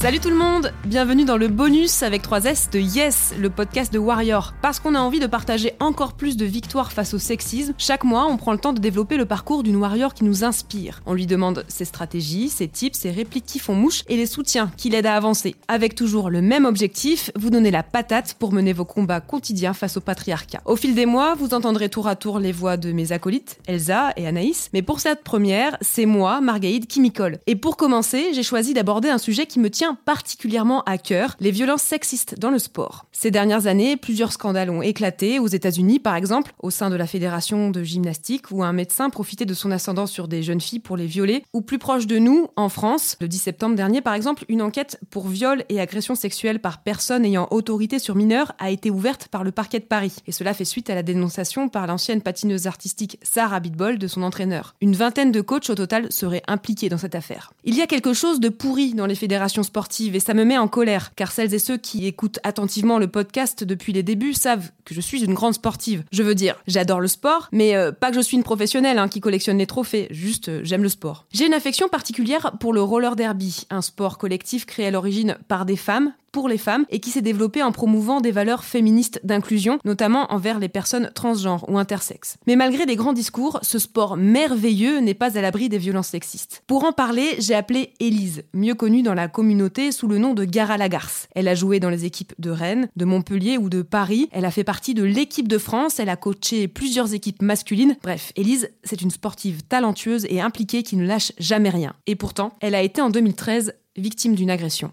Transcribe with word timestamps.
Salut 0.00 0.20
tout 0.20 0.30
le 0.30 0.36
monde, 0.36 0.72
bienvenue 0.86 1.24
dans 1.24 1.36
le 1.36 1.48
bonus 1.48 2.04
avec 2.04 2.22
3S 2.22 2.70
de 2.70 2.78
Yes, 2.78 3.34
le 3.36 3.50
podcast 3.50 3.92
de 3.92 3.98
Warrior. 3.98 4.54
Parce 4.62 4.78
qu'on 4.78 4.94
a 4.94 5.00
envie 5.00 5.18
de 5.18 5.26
partager 5.26 5.72
encore 5.80 6.12
plus 6.12 6.36
de 6.36 6.44
victoires 6.44 6.92
face 6.92 7.14
au 7.14 7.18
sexisme, 7.18 7.74
chaque 7.78 8.04
mois 8.04 8.28
on 8.28 8.36
prend 8.36 8.52
le 8.52 8.60
temps 8.60 8.72
de 8.72 8.78
développer 8.78 9.16
le 9.16 9.24
parcours 9.24 9.64
d'une 9.64 9.74
Warrior 9.74 10.14
qui 10.14 10.22
nous 10.22 10.44
inspire. 10.44 11.00
On 11.04 11.14
lui 11.14 11.26
demande 11.26 11.64
ses 11.66 11.84
stratégies, 11.84 12.48
ses 12.48 12.68
tips, 12.68 12.96
ses 12.96 13.10
répliques 13.10 13.44
qui 13.44 13.58
font 13.58 13.74
mouche 13.74 14.04
et 14.06 14.16
les 14.16 14.26
soutiens 14.26 14.70
qui 14.76 14.88
l'aident 14.88 15.06
à 15.06 15.16
avancer. 15.16 15.56
Avec 15.66 15.96
toujours 15.96 16.30
le 16.30 16.42
même 16.42 16.64
objectif, 16.64 17.32
vous 17.34 17.50
donner 17.50 17.72
la 17.72 17.82
patate 17.82 18.34
pour 18.34 18.52
mener 18.52 18.72
vos 18.72 18.84
combats 18.84 19.20
quotidiens 19.20 19.74
face 19.74 19.96
au 19.96 20.00
patriarcat. 20.00 20.60
Au 20.64 20.76
fil 20.76 20.94
des 20.94 21.06
mois, 21.06 21.34
vous 21.34 21.54
entendrez 21.54 21.88
tour 21.88 22.06
à 22.06 22.14
tour 22.14 22.38
les 22.38 22.52
voix 22.52 22.76
de 22.76 22.92
mes 22.92 23.10
acolytes, 23.10 23.58
Elsa 23.66 24.12
et 24.16 24.28
Anaïs, 24.28 24.70
mais 24.72 24.82
pour 24.82 25.00
cette 25.00 25.24
première, 25.24 25.76
c'est 25.80 26.06
moi, 26.06 26.40
Margaïde, 26.40 26.86
qui 26.86 27.00
m'y 27.00 27.10
colle. 27.10 27.40
Et 27.48 27.56
pour 27.56 27.76
commencer, 27.76 28.28
j'ai 28.32 28.44
choisi 28.44 28.74
d'aborder 28.74 29.08
un 29.08 29.18
sujet 29.18 29.46
qui 29.46 29.58
me 29.58 29.70
tient 29.70 29.87
particulièrement 29.94 30.82
à 30.84 30.98
cœur, 30.98 31.36
les 31.40 31.50
violences 31.50 31.82
sexistes 31.82 32.38
dans 32.38 32.50
le 32.50 32.58
sport. 32.58 33.06
Ces 33.12 33.30
dernières 33.30 33.66
années, 33.66 33.96
plusieurs 33.96 34.32
scandales 34.32 34.70
ont 34.70 34.82
éclaté, 34.82 35.38
aux 35.38 35.46
États-Unis 35.46 35.98
par 35.98 36.14
exemple, 36.14 36.52
au 36.60 36.70
sein 36.70 36.90
de 36.90 36.96
la 36.96 37.06
fédération 37.06 37.70
de 37.70 37.82
gymnastique, 37.82 38.50
où 38.50 38.62
un 38.62 38.72
médecin 38.72 39.10
profitait 39.10 39.46
de 39.46 39.54
son 39.54 39.70
ascendant 39.70 40.06
sur 40.06 40.28
des 40.28 40.42
jeunes 40.42 40.60
filles 40.60 40.78
pour 40.78 40.96
les 40.96 41.06
violer, 41.06 41.44
ou 41.52 41.62
plus 41.62 41.78
proche 41.78 42.06
de 42.06 42.18
nous, 42.18 42.48
en 42.56 42.68
France, 42.68 43.16
le 43.20 43.28
10 43.28 43.38
septembre 43.38 43.76
dernier 43.76 44.00
par 44.00 44.14
exemple, 44.14 44.44
une 44.48 44.62
enquête 44.62 45.00
pour 45.10 45.28
viol 45.28 45.64
et 45.68 45.80
agression 45.80 46.14
sexuelle 46.14 46.60
par 46.60 46.82
personne 46.82 47.24
ayant 47.24 47.48
autorité 47.50 47.98
sur 47.98 48.14
mineurs 48.14 48.52
a 48.58 48.70
été 48.70 48.90
ouverte 48.90 49.28
par 49.28 49.44
le 49.44 49.52
parquet 49.52 49.80
de 49.80 49.84
Paris. 49.84 50.16
Et 50.26 50.32
cela 50.32 50.54
fait 50.54 50.64
suite 50.64 50.90
à 50.90 50.94
la 50.94 51.02
dénonciation 51.02 51.68
par 51.68 51.86
l'ancienne 51.86 52.22
patineuse 52.22 52.66
artistique 52.66 53.18
Sarah 53.22 53.60
Bitbol 53.60 53.98
de 53.98 54.06
son 54.06 54.22
entraîneur. 54.22 54.74
Une 54.80 54.94
vingtaine 54.94 55.32
de 55.32 55.40
coachs 55.40 55.70
au 55.70 55.74
total 55.74 56.12
seraient 56.12 56.42
impliqués 56.46 56.88
dans 56.88 56.98
cette 56.98 57.14
affaire. 57.14 57.52
Il 57.64 57.74
y 57.74 57.82
a 57.82 57.86
quelque 57.86 58.12
chose 58.12 58.40
de 58.40 58.48
pourri 58.48 58.94
dans 58.94 59.06
les 59.06 59.14
fédérations 59.14 59.62
sportives 59.62 59.77
et 60.14 60.20
ça 60.20 60.34
me 60.34 60.44
met 60.44 60.58
en 60.58 60.68
colère, 60.68 61.14
car 61.14 61.30
celles 61.30 61.54
et 61.54 61.58
ceux 61.58 61.76
qui 61.76 62.06
écoutent 62.06 62.40
attentivement 62.42 62.98
le 62.98 63.06
podcast 63.06 63.64
depuis 63.64 63.92
les 63.92 64.02
débuts 64.02 64.34
savent 64.34 64.70
que 64.84 64.94
je 64.94 65.00
suis 65.00 65.24
une 65.24 65.34
grande 65.34 65.54
sportive. 65.54 66.04
Je 66.12 66.22
veux 66.22 66.34
dire, 66.34 66.56
j'adore 66.66 67.00
le 67.00 67.08
sport, 67.08 67.48
mais 67.52 67.76
euh, 67.76 67.92
pas 67.92 68.10
que 68.10 68.16
je 68.16 68.20
suis 68.20 68.36
une 68.36 68.42
professionnelle 68.42 68.98
hein, 68.98 69.08
qui 69.08 69.20
collectionne 69.20 69.58
les 69.58 69.66
trophées, 69.66 70.08
juste 70.10 70.48
euh, 70.48 70.60
j'aime 70.64 70.82
le 70.82 70.88
sport. 70.88 71.26
J'ai 71.32 71.46
une 71.46 71.54
affection 71.54 71.88
particulière 71.88 72.56
pour 72.58 72.72
le 72.72 72.82
roller 72.82 73.14
derby, 73.16 73.66
un 73.70 73.82
sport 73.82 74.18
collectif 74.18 74.66
créé 74.66 74.86
à 74.86 74.90
l'origine 74.90 75.38
par 75.46 75.64
des 75.64 75.76
femmes, 75.76 76.12
pour 76.32 76.48
les 76.48 76.58
femmes 76.58 76.84
et 76.90 77.00
qui 77.00 77.10
s'est 77.10 77.22
développé 77.22 77.62
en 77.62 77.72
promouvant 77.72 78.20
des 78.20 78.30
valeurs 78.30 78.64
féministes 78.64 79.20
d'inclusion, 79.24 79.78
notamment 79.84 80.32
envers 80.32 80.58
les 80.58 80.68
personnes 80.68 81.10
transgenres 81.14 81.68
ou 81.68 81.78
intersexes. 81.78 82.36
Mais 82.46 82.56
malgré 82.56 82.86
les 82.86 82.96
grands 82.96 83.12
discours, 83.12 83.58
ce 83.62 83.78
sport 83.78 84.16
merveilleux 84.16 84.98
n'est 85.00 85.14
pas 85.14 85.38
à 85.38 85.40
l'abri 85.40 85.68
des 85.68 85.78
violences 85.78 86.08
sexistes. 86.08 86.62
Pour 86.66 86.84
en 86.84 86.92
parler, 86.92 87.36
j'ai 87.38 87.54
appelé 87.54 87.92
Élise, 88.00 88.44
mieux 88.54 88.74
connue 88.74 89.02
dans 89.02 89.14
la 89.14 89.28
communauté 89.28 89.92
sous 89.92 90.08
le 90.08 90.18
nom 90.18 90.34
de 90.34 90.44
Gara 90.44 90.76
Lagarce. 90.76 91.28
Elle 91.34 91.48
a 91.48 91.54
joué 91.54 91.80
dans 91.80 91.90
les 91.90 92.04
équipes 92.04 92.34
de 92.38 92.50
Rennes, 92.50 92.88
de 92.96 93.04
Montpellier 93.04 93.58
ou 93.58 93.68
de 93.68 93.82
Paris. 93.82 94.28
Elle 94.32 94.44
a 94.44 94.50
fait 94.50 94.64
partie 94.64 94.94
de 94.94 95.04
l'équipe 95.04 95.48
de 95.48 95.58
France. 95.58 96.00
Elle 96.00 96.08
a 96.08 96.16
coaché 96.16 96.68
plusieurs 96.68 97.14
équipes 97.14 97.42
masculines. 97.42 97.96
Bref, 98.02 98.32
Élise, 98.36 98.70
c'est 98.84 99.02
une 99.02 99.10
sportive 99.10 99.62
talentueuse 99.62 100.26
et 100.28 100.40
impliquée 100.40 100.82
qui 100.82 100.96
ne 100.96 101.06
lâche 101.06 101.32
jamais 101.38 101.70
rien. 101.70 101.94
Et 102.06 102.16
pourtant, 102.16 102.52
elle 102.60 102.74
a 102.74 102.82
été 102.82 103.00
en 103.00 103.10
2013 103.10 103.74
victime 103.96 104.34
d'une 104.34 104.50
agression. 104.50 104.92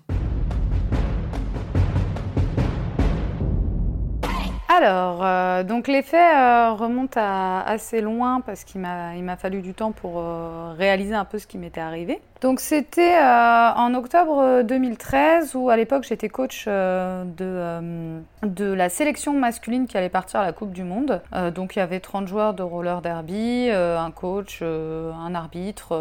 Alors, 4.78 5.24
euh, 5.24 5.64
donc 5.64 5.88
les 5.88 6.02
faits 6.02 6.36
euh, 6.36 6.72
remontent 6.72 7.18
à 7.22 7.64
assez 7.66 8.02
loin 8.02 8.42
parce 8.42 8.66
qu'il 8.66 8.82
m'a, 8.82 9.38
fallu 9.38 9.62
du 9.62 9.74
temps 9.74 9.94
pour 9.94 10.16
euh, 10.18 10.74
réaliser 10.78 11.16
un 11.16 11.24
peu 11.24 11.40
ce 11.40 11.48
qui 11.48 11.58
m'était 11.58 11.80
arrivé. 11.80 12.20
Donc 12.42 12.60
c'était 12.60 13.18
en 13.18 13.94
octobre 13.96 14.62
2013 14.62 15.56
où 15.56 15.70
à 15.70 15.78
l'époque 15.78 16.04
j'étais 16.04 16.30
coach 16.30 16.68
de 16.68 18.22
la 18.60 18.90
sélection 18.90 19.34
masculine 19.34 19.88
qui 19.88 19.98
allait 19.98 20.10
partir 20.10 20.42
à 20.42 20.46
la 20.46 20.52
Coupe 20.52 20.72
du 20.72 20.84
Monde. 20.84 21.22
donc 21.56 21.76
il 21.76 21.80
y 21.80 21.82
avait 21.82 22.02
30 22.02 22.28
joueurs 22.28 22.54
de 22.54 22.62
roller 22.62 23.02
derby, 23.02 23.72
un 23.72 24.12
coach, 24.12 24.62
un 24.62 25.34
arbitre 25.34 25.96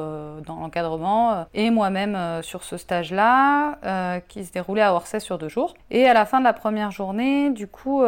dans 0.44 0.56
l'encadrement 0.56 1.46
et 1.54 1.70
moi-même 1.70 2.42
sur 2.42 2.62
ce 2.64 2.76
stage-là 2.76 4.20
qui 4.28 4.44
se 4.44 4.52
déroulait 4.52 4.82
à 4.82 4.92
Orsay 4.92 5.20
sur 5.20 5.38
deux 5.38 5.48
jours. 5.48 5.72
Et 5.90 6.06
à 6.06 6.12
la 6.12 6.26
fin 6.26 6.40
de 6.40 6.44
la 6.44 6.52
première 6.52 6.90
journée, 6.90 7.50
du 7.50 7.68
coup 7.68 8.02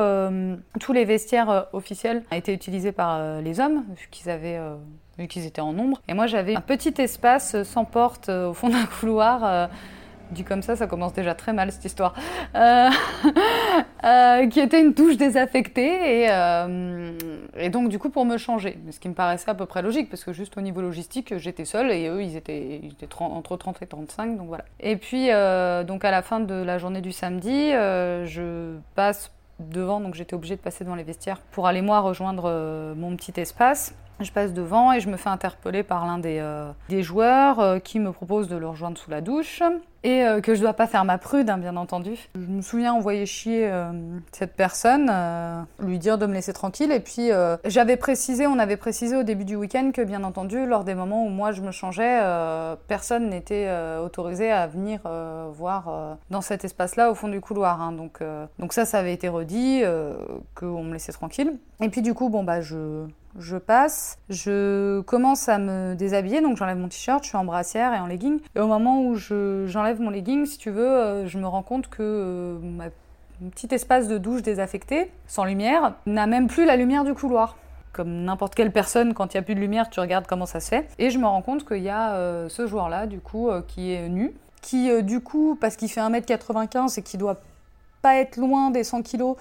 tous 0.80 0.92
les 0.92 1.04
vestiaires 1.04 1.50
euh, 1.50 1.62
officiels 1.72 2.22
été 2.32 2.52
utilisés 2.52 2.92
par 2.92 3.16
euh, 3.16 3.40
les 3.40 3.60
hommes, 3.60 3.84
vu 3.96 4.08
qu'ils 4.10 4.30
avaient 4.30 4.56
euh, 4.56 4.74
vu 5.18 5.26
qu'ils 5.26 5.46
étaient 5.46 5.60
en 5.60 5.72
nombre. 5.72 6.02
Et 6.08 6.14
moi, 6.14 6.26
j'avais 6.26 6.56
un 6.56 6.60
petit 6.60 6.94
espace 6.98 7.62
sans 7.62 7.84
porte 7.84 8.28
au 8.28 8.52
fond 8.52 8.68
d'un 8.68 8.84
couloir. 9.00 9.68
dit 10.30 10.44
comme 10.44 10.60
ça, 10.60 10.76
ça 10.76 10.86
commence 10.86 11.14
déjà 11.14 11.34
très 11.34 11.54
mal 11.54 11.72
cette 11.72 11.86
histoire. 11.86 12.14
qui 14.50 14.60
était 14.60 14.80
une 14.80 14.94
touche 14.94 15.16
désaffectée 15.16 16.26
et, 17.56 17.68
donc 17.70 17.88
du 17.88 17.98
coup 17.98 18.10
pour 18.10 18.26
me 18.26 18.36
changer. 18.36 18.78
Ce 18.90 19.00
qui 19.00 19.08
me 19.08 19.14
paraissait 19.14 19.50
à 19.50 19.54
peu 19.54 19.64
près 19.64 19.80
logique 19.80 20.10
parce 20.10 20.22
que 20.22 20.34
juste 20.34 20.58
au 20.58 20.60
niveau 20.60 20.82
logistique, 20.82 21.38
j'étais 21.38 21.64
seule 21.64 21.90
et 21.90 22.08
eux 22.08 22.22
ils 22.22 22.36
étaient, 22.36 22.80
ils 22.82 22.92
étaient 22.92 23.08
entre 23.18 23.56
30 23.56 23.80
et 23.80 23.86
35 23.86 24.36
donc 24.36 24.48
voilà. 24.48 24.66
Et 24.80 24.96
puis 24.96 25.28
donc 25.86 26.04
à 26.04 26.10
la 26.10 26.20
fin 26.20 26.40
de 26.40 26.54
la 26.54 26.76
journée 26.76 27.00
du 27.00 27.12
samedi, 27.12 27.70
je 27.70 28.76
passe 28.94 29.30
devant, 29.60 30.00
donc 30.00 30.14
j'étais 30.14 30.34
obligée 30.34 30.56
de 30.56 30.60
passer 30.60 30.84
devant 30.84 30.96
les 30.96 31.02
vestiaires 31.02 31.40
pour 31.50 31.66
aller 31.66 31.82
moi 31.82 32.00
rejoindre 32.00 32.44
euh, 32.46 32.94
mon 32.94 33.16
petit 33.16 33.38
espace. 33.40 33.94
Je 34.20 34.30
passe 34.32 34.54
devant 34.54 34.92
et 34.92 35.00
je 35.00 35.10
me 35.10 35.16
fais 35.16 35.28
interpeller 35.28 35.82
par 35.82 36.06
l'un 36.06 36.18
des, 36.18 36.38
euh, 36.40 36.70
des, 36.88 37.02
joueurs 37.02 37.60
euh, 37.60 37.78
qui 37.78 38.00
me 38.00 38.12
propose 38.12 38.48
de 38.48 38.56
le 38.56 38.66
rejoindre 38.66 38.96
sous 38.96 39.10
la 39.10 39.20
douche. 39.20 39.62
Et 40.06 40.24
euh, 40.24 40.40
que 40.40 40.54
je 40.54 40.60
dois 40.60 40.72
pas 40.72 40.86
faire 40.86 41.04
ma 41.04 41.18
prude, 41.18 41.50
hein, 41.50 41.58
bien 41.58 41.76
entendu. 41.76 42.12
Je 42.36 42.40
me 42.40 42.62
souviens 42.62 42.92
envoyer 42.92 43.26
chier 43.26 43.68
euh, 43.68 43.90
cette 44.30 44.54
personne, 44.54 45.10
euh, 45.12 45.60
lui 45.80 45.98
dire 45.98 46.16
de 46.16 46.26
me 46.26 46.32
laisser 46.32 46.52
tranquille. 46.52 46.92
Et 46.92 47.00
puis 47.00 47.30
j'avais 47.64 47.96
précisé, 47.96 48.46
on 48.46 48.58
avait 48.60 48.76
précisé 48.76 49.16
au 49.16 49.24
début 49.24 49.44
du 49.44 49.56
week-end 49.56 49.90
que 49.92 50.02
bien 50.02 50.22
entendu, 50.22 50.64
lors 50.64 50.84
des 50.84 50.94
moments 50.94 51.24
où 51.24 51.28
moi 51.28 51.50
je 51.50 51.60
me 51.60 51.72
changeais, 51.72 52.20
personne 52.86 53.28
n'était 53.28 53.68
autorisé 54.00 54.52
à 54.52 54.68
venir 54.68 55.00
voir 55.52 56.18
dans 56.30 56.40
cet 56.40 56.64
espace-là 56.64 57.10
au 57.10 57.14
fond 57.14 57.28
du 57.28 57.40
couloir. 57.40 57.82
Hein. 57.82 57.92
Donc, 57.92 58.20
donc 58.58 58.72
ça, 58.72 58.84
ça 58.84 58.98
avait 58.98 59.12
été 59.12 59.28
redit, 59.28 59.82
qu'on 60.54 60.84
me 60.84 60.92
laissait 60.92 61.12
tranquille. 61.12 61.58
Et 61.80 61.88
puis 61.88 62.02
du 62.02 62.14
coup, 62.14 62.28
bon 62.28 62.44
bah 62.44 62.60
je 62.60 63.06
je 63.38 63.56
passe, 63.56 64.18
je 64.28 65.00
commence 65.02 65.48
à 65.48 65.58
me 65.58 65.94
déshabiller, 65.94 66.40
donc 66.40 66.56
j'enlève 66.56 66.78
mon 66.78 66.88
t-shirt, 66.88 67.22
je 67.22 67.28
suis 67.28 67.36
en 67.36 67.44
brassière 67.44 67.92
et 67.94 67.98
en 67.98 68.06
legging. 68.06 68.40
Et 68.54 68.60
au 68.60 68.66
moment 68.66 69.02
où 69.02 69.14
j'enlève 69.14 69.95
mon 70.00 70.10
legging, 70.10 70.46
si 70.46 70.58
tu 70.58 70.70
veux, 70.70 70.88
euh, 70.88 71.26
je 71.26 71.38
me 71.38 71.46
rends 71.46 71.62
compte 71.62 71.88
que 71.88 72.02
euh, 72.02 72.58
ma 72.60 72.86
petit 73.50 73.74
espace 73.74 74.08
de 74.08 74.18
douche 74.18 74.42
désaffecté, 74.42 75.10
sans 75.26 75.44
lumière, 75.44 75.94
n'a 76.06 76.26
même 76.26 76.46
plus 76.46 76.64
la 76.64 76.76
lumière 76.76 77.04
du 77.04 77.14
couloir. 77.14 77.56
Comme 77.92 78.24
n'importe 78.24 78.54
quelle 78.54 78.72
personne, 78.72 79.14
quand 79.14 79.32
il 79.32 79.36
n'y 79.36 79.40
a 79.40 79.42
plus 79.42 79.54
de 79.54 79.60
lumière, 79.60 79.90
tu 79.90 80.00
regardes 80.00 80.26
comment 80.26 80.46
ça 80.46 80.60
se 80.60 80.68
fait. 80.68 80.88
Et 80.98 81.10
je 81.10 81.18
me 81.18 81.26
rends 81.26 81.42
compte 81.42 81.66
qu'il 81.66 81.82
y 81.82 81.88
a 81.88 82.14
euh, 82.14 82.48
ce 82.48 82.66
joueur-là, 82.66 83.06
du 83.06 83.20
coup, 83.20 83.50
qui 83.68 83.92
est 83.92 84.08
nu, 84.08 84.34
qui, 84.62 85.02
du 85.02 85.20
coup, 85.20 85.56
parce 85.60 85.76
qu'il 85.76 85.90
fait 85.90 86.00
1m95 86.00 86.98
et 86.98 87.02
qui 87.02 87.16
doit 87.16 87.40
pas 88.02 88.16
être 88.16 88.36
loin 88.36 88.70
des 88.70 88.84
100 88.84 89.02
kg, 89.02 89.34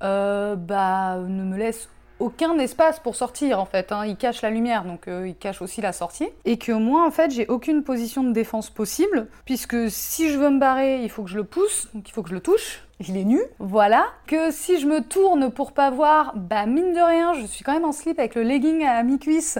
bah, 0.00 1.16
ne 1.18 1.44
me 1.44 1.56
laisse 1.56 1.88
aucun 2.18 2.58
espace 2.58 3.00
pour 3.00 3.14
sortir 3.14 3.60
en 3.60 3.66
fait. 3.66 3.92
Hein. 3.92 4.06
Il 4.06 4.16
cache 4.16 4.42
la 4.42 4.50
lumière, 4.50 4.84
donc 4.84 5.08
euh, 5.08 5.28
il 5.28 5.36
cache 5.36 5.62
aussi 5.62 5.80
la 5.80 5.92
sortie. 5.92 6.28
Et 6.44 6.58
que 6.58 6.72
moi 6.72 7.06
en 7.06 7.10
fait 7.10 7.30
j'ai 7.30 7.46
aucune 7.46 7.82
position 7.82 8.22
de 8.22 8.32
défense 8.32 8.70
possible, 8.70 9.28
puisque 9.44 9.90
si 9.90 10.30
je 10.30 10.38
veux 10.38 10.50
me 10.50 10.58
barrer, 10.58 11.02
il 11.02 11.10
faut 11.10 11.22
que 11.22 11.30
je 11.30 11.36
le 11.36 11.44
pousse, 11.44 11.88
donc 11.94 12.08
il 12.08 12.12
faut 12.12 12.22
que 12.22 12.30
je 12.30 12.34
le 12.34 12.40
touche. 12.40 12.82
Il 13.06 13.18
est 13.18 13.24
nu, 13.24 13.40
voilà. 13.58 14.06
Que 14.26 14.50
si 14.50 14.80
je 14.80 14.86
me 14.86 15.02
tourne 15.02 15.50
pour 15.50 15.72
pas 15.72 15.90
voir, 15.90 16.32
bah 16.34 16.64
mine 16.64 16.94
de 16.94 17.00
rien, 17.00 17.34
je 17.34 17.44
suis 17.44 17.62
quand 17.62 17.74
même 17.74 17.84
en 17.84 17.92
slip 17.92 18.18
avec 18.18 18.34
le 18.34 18.42
legging 18.42 18.84
à 18.84 19.02
mi-cuisse. 19.02 19.58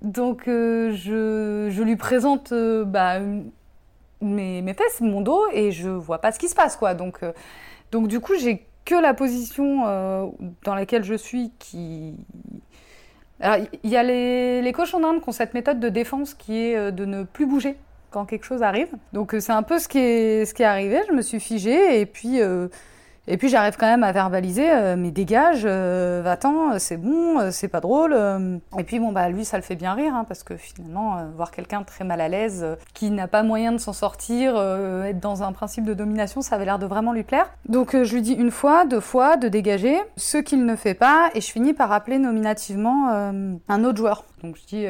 Donc 0.00 0.48
euh, 0.48 0.92
je, 0.94 1.82
lui 1.82 1.96
présente 1.96 2.52
euh, 2.52 2.86
bah, 2.86 3.18
mes, 4.22 4.62
mes 4.62 4.74
fesses, 4.74 5.02
mon 5.02 5.20
dos, 5.20 5.42
et 5.52 5.72
je 5.72 5.90
vois 5.90 6.18
pas 6.18 6.32
ce 6.32 6.38
qui 6.38 6.48
se 6.48 6.54
passe 6.54 6.76
quoi. 6.76 6.94
Donc, 6.94 7.20
donc 7.92 8.08
du 8.08 8.20
coup 8.20 8.32
j'ai 8.40 8.66
que 8.84 8.94
la 8.94 9.14
position 9.14 9.86
euh, 9.86 10.26
dans 10.64 10.74
laquelle 10.74 11.04
je 11.04 11.14
suis 11.14 11.52
qui. 11.58 12.14
Alors, 13.40 13.66
il 13.82 13.90
y 13.90 13.96
a 13.96 14.02
les, 14.02 14.60
les 14.62 14.72
cochons 14.72 15.00
d'Inde 15.00 15.22
qui 15.22 15.28
ont 15.28 15.32
cette 15.32 15.54
méthode 15.54 15.80
de 15.80 15.88
défense 15.88 16.34
qui 16.34 16.58
est 16.58 16.76
euh, 16.76 16.90
de 16.90 17.04
ne 17.04 17.22
plus 17.24 17.46
bouger 17.46 17.76
quand 18.10 18.26
quelque 18.26 18.44
chose 18.44 18.62
arrive. 18.62 18.88
Donc, 19.12 19.34
euh, 19.34 19.40
c'est 19.40 19.52
un 19.52 19.62
peu 19.62 19.78
ce 19.78 19.88
qui 19.88 19.98
est, 19.98 20.44
ce 20.44 20.54
qui 20.54 20.62
est 20.62 20.66
arrivé. 20.66 21.00
Je 21.08 21.12
me 21.12 21.22
suis 21.22 21.40
figée 21.40 22.00
et 22.00 22.06
puis. 22.06 22.40
Et 23.28 23.36
puis 23.36 23.48
j'arrive 23.48 23.76
quand 23.78 23.86
même 23.86 24.02
à 24.02 24.12
verbaliser, 24.12 24.70
euh, 24.70 24.96
mais 24.96 25.10
dégage, 25.10 25.62
euh, 25.64 26.20
va-t'en, 26.24 26.78
c'est 26.78 26.96
bon, 26.96 27.38
euh, 27.38 27.50
c'est 27.50 27.68
pas 27.68 27.80
drôle. 27.80 28.16
Et 28.78 28.84
puis 28.84 28.98
bon 28.98 29.12
bah 29.12 29.28
lui 29.28 29.44
ça 29.44 29.56
le 29.56 29.62
fait 29.62 29.76
bien 29.76 29.94
rire, 29.94 30.14
hein, 30.14 30.24
parce 30.26 30.42
que 30.42 30.56
finalement 30.56 31.18
voir 31.36 31.50
quelqu'un 31.50 31.82
très 31.82 32.04
mal 32.04 32.20
à 32.20 32.28
l'aise, 32.28 32.66
qui 32.94 33.10
n'a 33.10 33.28
pas 33.28 33.42
moyen 33.42 33.72
de 33.72 33.78
s'en 33.78 33.92
sortir, 33.92 34.56
être 35.04 35.20
dans 35.20 35.42
un 35.42 35.52
principe 35.52 35.84
de 35.84 35.94
domination, 35.94 36.40
ça 36.40 36.56
avait 36.56 36.64
l'air 36.64 36.78
de 36.78 36.86
vraiment 36.86 37.12
lui 37.12 37.22
plaire. 37.22 37.50
Donc 37.68 37.94
je 38.02 38.14
lui 38.14 38.22
dis 38.22 38.32
une 38.32 38.50
fois, 38.50 38.84
deux 38.84 39.00
fois 39.00 39.36
de 39.36 39.48
dégager, 39.48 39.96
ce 40.16 40.38
qu'il 40.38 40.64
ne 40.64 40.76
fait 40.76 40.94
pas, 40.94 41.30
et 41.34 41.40
je 41.40 41.50
finis 41.50 41.74
par 41.74 41.92
appeler 41.92 42.18
nominativement 42.18 43.08
un 43.68 43.84
autre 43.84 43.98
joueur. 43.98 44.24
Donc 44.42 44.56
je 44.56 44.66
dis, 44.66 44.86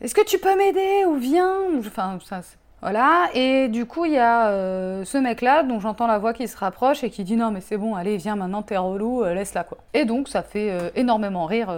est-ce 0.00 0.14
que 0.14 0.24
tu 0.24 0.38
peux 0.38 0.56
m'aider 0.56 1.04
ou 1.06 1.14
viens? 1.14 1.54
Enfin 1.78 2.18
ça 2.24 2.40
voilà, 2.82 3.30
et 3.34 3.68
du 3.68 3.86
coup, 3.86 4.04
il 4.04 4.12
y 4.12 4.18
a 4.18 4.48
euh, 4.48 5.04
ce 5.04 5.16
mec-là 5.16 5.62
dont 5.62 5.80
j'entends 5.80 6.06
la 6.06 6.18
voix 6.18 6.34
qui 6.34 6.46
se 6.46 6.56
rapproche 6.56 7.02
et 7.04 7.10
qui 7.10 7.24
dit 7.24 7.36
non, 7.36 7.50
mais 7.50 7.62
c'est 7.62 7.78
bon, 7.78 7.94
allez, 7.94 8.18
viens 8.18 8.36
maintenant, 8.36 8.62
t'es 8.62 8.76
relou, 8.76 9.22
euh, 9.22 9.34
laisse-la 9.34 9.64
quoi. 9.64 9.78
Et 9.94 10.04
donc, 10.04 10.28
ça 10.28 10.42
fait 10.42 10.70
euh, 10.70 10.90
énormément 10.94 11.46
rire 11.46 11.74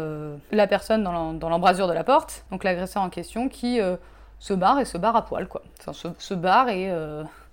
la 0.51 0.67
personne 0.67 1.05
dans 1.05 1.49
l'embrasure 1.49 1.87
de 1.87 1.93
la 1.93 2.05
porte, 2.05 2.45
donc 2.51 2.65
l'agresseur 2.65 3.03
en 3.03 3.11
question, 3.11 3.49
qui 3.49 3.81
se 4.39 4.55
barre 4.55 4.81
et 4.81 4.85
se 4.85 4.99
barre 4.99 5.17
à 5.17 5.25
poil 5.25 5.47
quoi. 5.47 5.63
Enfin, 5.81 5.93
se, 5.93 6.09
se 6.19 6.35
barre 6.35 6.69
et, 6.69 6.93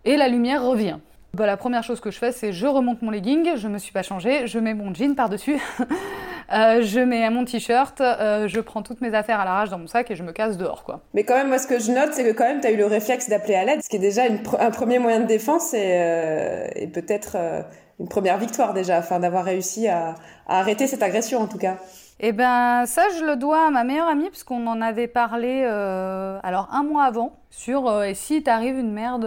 et 0.06 0.18
la 0.18 0.28
lumière 0.28 0.64
revient. 0.64 0.98
Bah, 1.36 1.46
la 1.46 1.58
première 1.58 1.84
chose 1.84 2.00
que 2.00 2.12
je 2.12 2.18
fais, 2.18 2.32
c'est 2.32 2.54
je 2.54 2.66
remonte 2.66 3.02
mon 3.02 3.12
legging, 3.12 3.58
je 3.58 3.68
me 3.68 3.78
suis 3.78 3.92
pas 3.92 4.04
changée, 4.04 4.48
je 4.48 4.58
mets 4.58 4.74
mon 4.74 4.94
jean 4.94 5.16
par-dessus, 5.16 5.62
euh, 6.54 6.82
je 6.82 7.00
mets 7.00 7.30
mon 7.30 7.46
t-shirt, 7.46 8.02
euh, 8.02 8.48
je 8.48 8.60
prends 8.60 8.84
toutes 8.84 9.02
mes 9.02 9.14
affaires 9.14 9.40
à 9.40 9.46
l'arrache 9.46 9.70
dans 9.70 9.80
mon 9.80 9.88
sac 9.88 10.12
et 10.12 10.16
je 10.16 10.24
me 10.24 10.32
casse 10.32 10.58
dehors, 10.58 10.84
quoi. 10.84 11.02
Mais 11.14 11.24
quand 11.24 11.36
même, 11.36 11.48
moi, 11.48 11.58
ce 11.58 11.68
que 11.68 11.80
je 11.80 11.92
note, 11.92 12.14
c'est 12.14 12.24
que 12.24 12.32
quand 12.32 12.46
même, 12.46 12.62
tu 12.62 12.68
as 12.68 12.72
eu 12.72 12.78
le 12.78 12.86
réflexe 12.86 13.30
d'appeler 13.30 13.56
à 13.56 13.66
l'aide, 13.66 13.82
ce 13.84 13.90
qui 13.90 13.96
est 13.96 14.00
déjà 14.00 14.24
un 14.60 14.72
premier 14.72 15.00
moyen 15.00 15.20
de 15.20 15.26
défense 15.26 15.74
et, 15.74 15.94
euh, 15.96 16.68
et 16.76 16.88
peut-être 16.88 17.38
une 18.00 18.08
première 18.08 18.38
victoire 18.38 18.74
déjà, 18.74 18.98
afin 18.98 19.20
d'avoir 19.20 19.44
réussi 19.44 19.88
à, 19.88 20.16
à 20.48 20.60
arrêter 20.60 20.88
cette 20.88 21.04
agression, 21.04 21.40
en 21.40 21.48
tout 21.48 21.58
cas. 21.58 21.78
Eh 22.20 22.32
ben 22.32 22.86
ça, 22.86 23.04
je 23.20 23.26
le 23.26 23.36
dois 23.36 23.68
à 23.68 23.72
ma 23.72 23.84
meilleure 23.84 24.08
amie, 24.08 24.30
puisqu'on 24.30 24.68
en 24.68 24.82
avait 24.82 25.08
parlé 25.08 25.64
alors 25.64 26.70
un 26.72 26.84
mois 26.84 27.06
avant, 27.06 27.40
sur 27.50 28.04
et 28.04 28.14
si 28.14 28.44
t'arrive 28.44 28.78
une 28.78 28.92
merde 28.92 29.26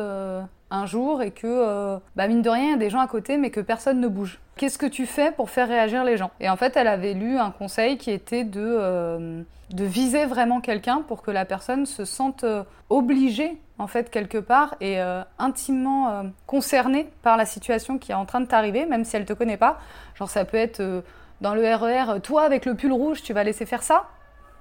un 0.70 0.86
jour 0.86 1.22
et 1.22 1.30
que, 1.30 1.98
bah 2.16 2.28
mine 2.28 2.42
de 2.42 2.50
rien, 2.50 2.64
il 2.64 2.70
y 2.70 2.74
a 2.74 2.78
des 2.78 2.90
gens 2.90 3.00
à 3.00 3.06
côté 3.06 3.36
mais 3.36 3.50
que 3.50 3.60
personne 3.60 4.00
ne 4.00 4.08
bouge. 4.08 4.40
Qu'est-ce 4.58 4.76
que 4.76 4.86
tu 4.86 5.06
fais 5.06 5.30
pour 5.30 5.50
faire 5.50 5.68
réagir 5.68 6.04
les 6.04 6.16
gens? 6.16 6.30
Et 6.40 6.50
en 6.50 6.56
fait, 6.56 6.76
elle 6.76 6.88
avait 6.88 7.14
lu 7.14 7.38
un 7.38 7.50
conseil 7.50 7.96
qui 7.96 8.10
était 8.10 8.44
de, 8.44 8.60
euh, 8.60 9.42
viser 9.72 10.26
vraiment 10.26 10.60
quelqu'un 10.60 11.02
pour 11.06 11.22
que 11.22 11.30
la 11.30 11.44
personne 11.44 11.86
se 11.86 12.04
sente 12.04 12.44
euh, 12.44 12.64
obligée, 12.90 13.56
en 13.78 13.86
fait, 13.86 14.10
quelque 14.10 14.38
part, 14.38 14.74
et 14.80 14.98
intimement 15.38 16.24
concernée 16.46 17.08
par 17.22 17.36
la 17.36 17.46
situation 17.46 17.96
qui 17.96 18.10
est 18.10 18.16
en 18.16 18.26
train 18.26 18.40
de 18.40 18.46
t'arriver, 18.46 18.86
même 18.86 19.04
si 19.04 19.14
elle 19.14 19.24
te 19.24 19.32
connaît 19.32 19.56
pas. 19.56 19.78
Genre, 20.16 20.28
ça 20.28 20.44
peut 20.44 20.56
être 20.56 20.82
dans 21.40 21.54
le 21.54 21.62
RER, 21.62 22.16
e 22.16 22.18
toi 22.18 22.42
avec 22.42 22.66
le 22.66 22.74
pull 22.74 22.92
rouge, 22.92 23.22
tu 23.22 23.32
vas 23.32 23.44
laisser 23.44 23.66
faire 23.66 23.84
ça? 23.84 24.06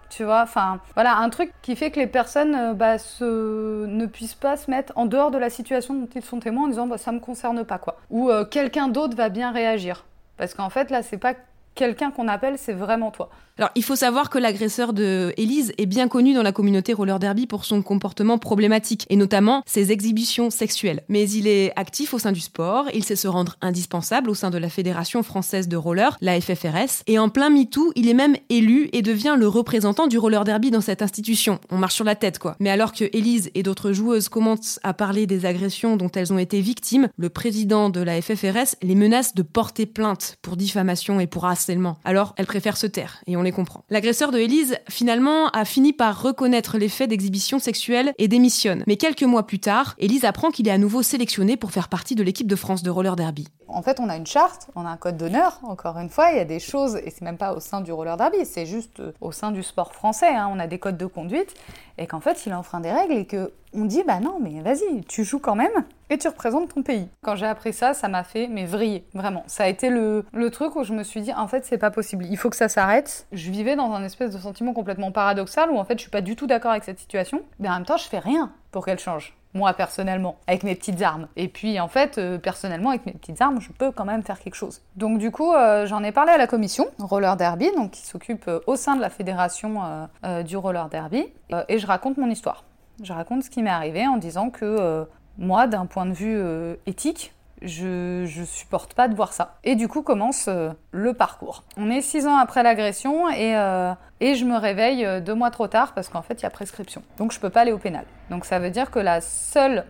Tu 0.09 0.23
vois, 0.23 0.41
enfin, 0.41 0.79
voilà, 0.93 1.17
un 1.17 1.29
truc 1.29 1.51
qui 1.61 1.75
fait 1.75 1.91
que 1.91 1.99
les 1.99 2.07
personnes 2.07 2.55
euh, 2.55 2.73
bah, 2.73 2.95
ne 3.21 4.05
puissent 4.05 4.35
pas 4.35 4.57
se 4.57 4.69
mettre 4.69 4.93
en 4.95 5.05
dehors 5.05 5.31
de 5.31 5.37
la 5.37 5.49
situation 5.49 5.93
dont 5.93 6.09
ils 6.15 6.23
sont 6.23 6.39
témoins 6.39 6.65
en 6.65 6.67
disant 6.67 6.87
bah, 6.87 6.97
ça 6.97 7.11
me 7.11 7.19
concerne 7.19 7.63
pas, 7.65 7.77
quoi. 7.77 7.97
Ou 8.09 8.29
euh, 8.29 8.45
quelqu'un 8.45 8.87
d'autre 8.87 9.15
va 9.15 9.29
bien 9.29 9.51
réagir. 9.51 10.05
Parce 10.37 10.53
qu'en 10.53 10.69
fait, 10.69 10.89
là, 10.89 11.03
c'est 11.03 11.17
pas 11.17 11.33
quelqu'un 11.75 12.11
qu'on 12.11 12.27
appelle, 12.27 12.57
c'est 12.57 12.73
vraiment 12.73 13.11
toi. 13.11 13.29
Alors, 13.57 13.71
il 13.73 13.83
faut 13.83 13.95
savoir 13.95 14.29
que 14.29 14.37
l'agresseur 14.37 14.93
de 14.93 15.33
Elise 15.35 15.73
est 15.79 15.87
bien 15.87 16.07
connu 16.07 16.35
dans 16.35 16.43
la 16.43 16.51
communauté 16.51 16.93
roller 16.93 17.17
derby 17.17 17.47
pour 17.47 17.65
son 17.65 17.81
comportement 17.81 18.37
problématique 18.37 19.07
et 19.09 19.15
notamment 19.15 19.63
ses 19.65 19.91
exhibitions 19.91 20.51
sexuelles. 20.51 21.01
Mais 21.09 21.27
il 21.27 21.47
est 21.47 21.73
actif 21.75 22.13
au 22.13 22.19
sein 22.19 22.31
du 22.31 22.39
sport, 22.39 22.85
il 22.93 23.03
sait 23.03 23.15
se 23.15 23.27
rendre 23.27 23.55
indispensable 23.61 24.29
au 24.29 24.35
sein 24.35 24.51
de 24.51 24.59
la 24.59 24.69
Fédération 24.69 25.23
française 25.23 25.67
de 25.67 25.75
roller, 25.75 26.17
la 26.21 26.39
FFRS, 26.39 27.01
et 27.07 27.17
en 27.17 27.29
plein 27.29 27.49
MeToo, 27.49 27.93
il 27.95 28.07
est 28.07 28.13
même 28.13 28.35
élu 28.49 28.89
et 28.93 29.01
devient 29.01 29.35
le 29.37 29.47
représentant 29.47 30.05
du 30.05 30.19
roller 30.19 30.43
derby 30.43 30.69
dans 30.69 30.81
cette 30.81 31.01
institution. 31.01 31.59
On 31.71 31.77
marche 31.77 31.95
sur 31.95 32.05
la 32.05 32.15
tête, 32.15 32.37
quoi. 32.37 32.55
Mais 32.59 32.69
alors 32.69 32.93
que 32.93 33.05
Elise 33.11 33.49
et 33.55 33.63
d'autres 33.63 33.91
joueuses 33.91 34.29
commencent 34.29 34.79
à 34.83 34.93
parler 34.93 35.25
des 35.25 35.47
agressions 35.47 35.97
dont 35.97 36.11
elles 36.11 36.31
ont 36.31 36.37
été 36.37 36.61
victimes, 36.61 37.09
le 37.17 37.29
président 37.29 37.89
de 37.89 38.01
la 38.01 38.21
FFRS 38.21 38.75
les 38.83 38.95
menace 38.95 39.33
de 39.33 39.41
porter 39.41 39.87
plainte 39.87 40.37
pour 40.43 40.57
diffamation 40.57 41.19
et 41.19 41.25
pour 41.25 41.45
harcèlement. 41.45 41.97
Alors, 42.05 42.35
elles 42.37 42.45
préfèrent 42.45 42.77
se 42.77 42.85
taire 42.85 43.19
et 43.25 43.35
on 43.35 43.46
L'agresseur 43.89 44.31
de 44.31 44.39
Élise, 44.39 44.77
finalement, 44.89 45.49
a 45.49 45.65
fini 45.65 45.93
par 45.93 46.21
reconnaître 46.21 46.77
les 46.77 46.89
faits 46.89 47.09
d'exhibition 47.09 47.59
sexuelle 47.59 48.13
et 48.17 48.27
démissionne. 48.27 48.83
Mais 48.87 48.97
quelques 48.97 49.23
mois 49.23 49.45
plus 49.45 49.59
tard, 49.59 49.95
Élise 49.99 50.25
apprend 50.25 50.51
qu'il 50.51 50.67
est 50.67 50.71
à 50.71 50.77
nouveau 50.77 51.01
sélectionné 51.03 51.57
pour 51.57 51.71
faire 51.71 51.89
partie 51.89 52.15
de 52.15 52.23
l'équipe 52.23 52.47
de 52.47 52.55
France 52.55 52.83
de 52.83 52.89
roller 52.89 53.15
derby. 53.15 53.47
En 53.67 53.81
fait, 53.81 53.99
on 53.99 54.09
a 54.09 54.15
une 54.15 54.25
charte, 54.25 54.69
on 54.75 54.85
a 54.85 54.89
un 54.89 54.97
code 54.97 55.17
d'honneur. 55.17 55.59
Encore 55.63 55.97
une 55.97 56.09
fois, 56.09 56.31
il 56.31 56.37
y 56.37 56.39
a 56.39 56.45
des 56.45 56.59
choses, 56.59 56.95
et 56.97 57.09
c'est 57.09 57.23
même 57.23 57.37
pas 57.37 57.53
au 57.53 57.59
sein 57.59 57.81
du 57.81 57.91
roller 57.91 58.17
derby, 58.17 58.45
c'est 58.45 58.65
juste 58.65 58.99
euh, 58.99 59.11
au 59.21 59.31
sein 59.31 59.51
du 59.51 59.63
sport 59.63 59.93
français. 59.93 60.29
Hein. 60.29 60.49
on 60.51 60.59
a 60.59 60.67
des 60.67 60.79
codes 60.79 60.97
de 60.97 61.05
conduite, 61.05 61.53
et 61.97 62.07
qu'en 62.07 62.19
fait, 62.19 62.45
il 62.45 62.53
enfreint 62.53 62.79
des 62.79 62.91
règles 62.91 63.13
et 63.13 63.25
que 63.25 63.51
on 63.73 63.85
dit 63.85 64.03
bah 64.03 64.19
non, 64.19 64.39
mais 64.41 64.61
vas-y, 64.61 65.03
tu 65.07 65.23
joues 65.23 65.39
quand 65.39 65.55
même 65.55 65.85
et 66.09 66.17
tu 66.17 66.27
représentes 66.27 66.73
ton 66.73 66.83
pays. 66.83 67.09
Quand 67.21 67.35
j'ai 67.35 67.45
appris 67.45 67.73
ça, 67.73 67.93
ça 67.93 68.07
m'a 68.07 68.23
fait 68.23 68.47
mais 68.47 68.65
vriller, 68.65 69.05
vraiment. 69.13 69.43
Ça 69.47 69.65
a 69.65 69.67
été 69.67 69.89
le, 69.89 70.25
le 70.33 70.49
truc 70.49 70.75
où 70.75 70.83
je 70.83 70.93
me 70.93 71.03
suis 71.03 71.21
dit 71.21 71.33
en 71.33 71.47
fait, 71.47 71.65
c'est 71.65 71.77
pas 71.77 71.91
possible, 71.91 72.25
il 72.29 72.37
faut 72.37 72.49
que 72.49 72.55
ça 72.55 72.69
s'arrête. 72.69 73.27
Je 73.33 73.51
vivais 73.51 73.75
dans 73.75 73.91
un 73.91 74.03
espèce 74.03 74.33
de 74.33 74.39
sentiment 74.39 74.73
complètement 74.73 75.11
paradoxal 75.11 75.69
où 75.69 75.77
en 75.77 75.83
fait, 75.83 75.97
je 75.97 76.03
suis 76.03 76.11
pas 76.11 76.21
du 76.21 76.35
tout 76.35 76.47
d'accord 76.47 76.71
avec 76.71 76.85
cette 76.85 76.99
situation, 76.99 77.41
mais 77.59 77.69
en 77.69 77.73
même 77.73 77.85
temps, 77.85 77.97
je 77.97 78.07
fais 78.07 78.19
rien 78.19 78.51
pour 78.71 78.85
qu'elle 78.85 78.99
change 78.99 79.37
moi 79.57 79.73
personnellement, 79.73 80.37
avec 80.47 80.63
mes 80.63 80.75
petites 80.75 81.01
armes. 81.01 81.27
Et 81.35 81.47
puis 81.47 81.79
en 81.79 81.87
fait, 81.87 82.17
euh, 82.17 82.37
personnellement, 82.37 82.91
avec 82.91 83.05
mes 83.05 83.11
petites 83.11 83.41
armes, 83.41 83.59
je 83.59 83.71
peux 83.71 83.91
quand 83.91 84.05
même 84.05 84.23
faire 84.23 84.39
quelque 84.39 84.55
chose. 84.55 84.81
Donc 84.95 85.17
du 85.19 85.31
coup, 85.31 85.53
euh, 85.53 85.85
j'en 85.85 86.03
ai 86.03 86.11
parlé 86.11 86.31
à 86.31 86.37
la 86.37 86.47
commission 86.47 86.87
Roller 86.99 87.35
Derby, 87.35 87.71
donc 87.75 87.91
qui 87.91 88.05
s'occupe 88.05 88.47
euh, 88.47 88.59
au 88.67 88.75
sein 88.75 88.95
de 88.95 89.01
la 89.01 89.09
fédération 89.09 90.07
du 90.45 90.55
Roller 90.55 90.87
Derby, 90.89 91.25
et 91.67 91.79
je 91.79 91.87
raconte 91.87 92.17
mon 92.17 92.29
histoire. 92.29 92.63
Je 93.01 93.11
raconte 93.11 93.43
ce 93.43 93.49
qui 93.49 93.63
m'est 93.63 93.69
arrivé 93.69 94.07
en 94.07 94.17
disant 94.17 94.49
que 94.49 95.07
moi, 95.37 95.65
d'un 95.67 95.87
point 95.87 96.05
de 96.05 96.13
vue 96.13 96.39
éthique, 96.85 97.33
je, 97.61 98.43
supporte 98.45 98.93
pas 98.93 99.07
de 99.07 99.15
voir 99.15 99.33
ça. 99.33 99.57
Et 99.63 99.75
du 99.75 99.87
coup 99.87 100.01
commence 100.01 100.47
euh, 100.47 100.71
le 100.91 101.13
parcours. 101.13 101.63
On 101.77 101.89
est 101.89 102.01
six 102.01 102.27
ans 102.27 102.37
après 102.37 102.63
l'agression 102.63 103.29
et, 103.29 103.55
euh, 103.57 103.93
et 104.19 104.35
je 104.35 104.45
me 104.45 104.57
réveille 104.57 105.05
euh, 105.05 105.19
deux 105.19 105.33
mois 105.33 105.51
trop 105.51 105.67
tard 105.67 105.93
parce 105.93 106.09
qu'en 106.09 106.21
fait 106.21 106.41
il 106.41 106.43
y 106.43 106.45
a 106.45 106.49
prescription. 106.49 107.01
Donc 107.17 107.31
je 107.31 107.39
peux 107.39 107.49
pas 107.49 107.61
aller 107.61 107.71
au 107.71 107.77
pénal. 107.77 108.05
Donc 108.29 108.45
ça 108.45 108.59
veut 108.59 108.69
dire 108.69 108.91
que 108.91 108.99
la 108.99 109.21
seule 109.21 109.85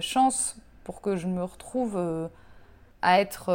chance 0.00 0.56
pour 0.84 1.02
que 1.02 1.16
je 1.16 1.26
me 1.26 1.42
retrouve 1.42 2.00
à 3.02 3.20
être. 3.20 3.46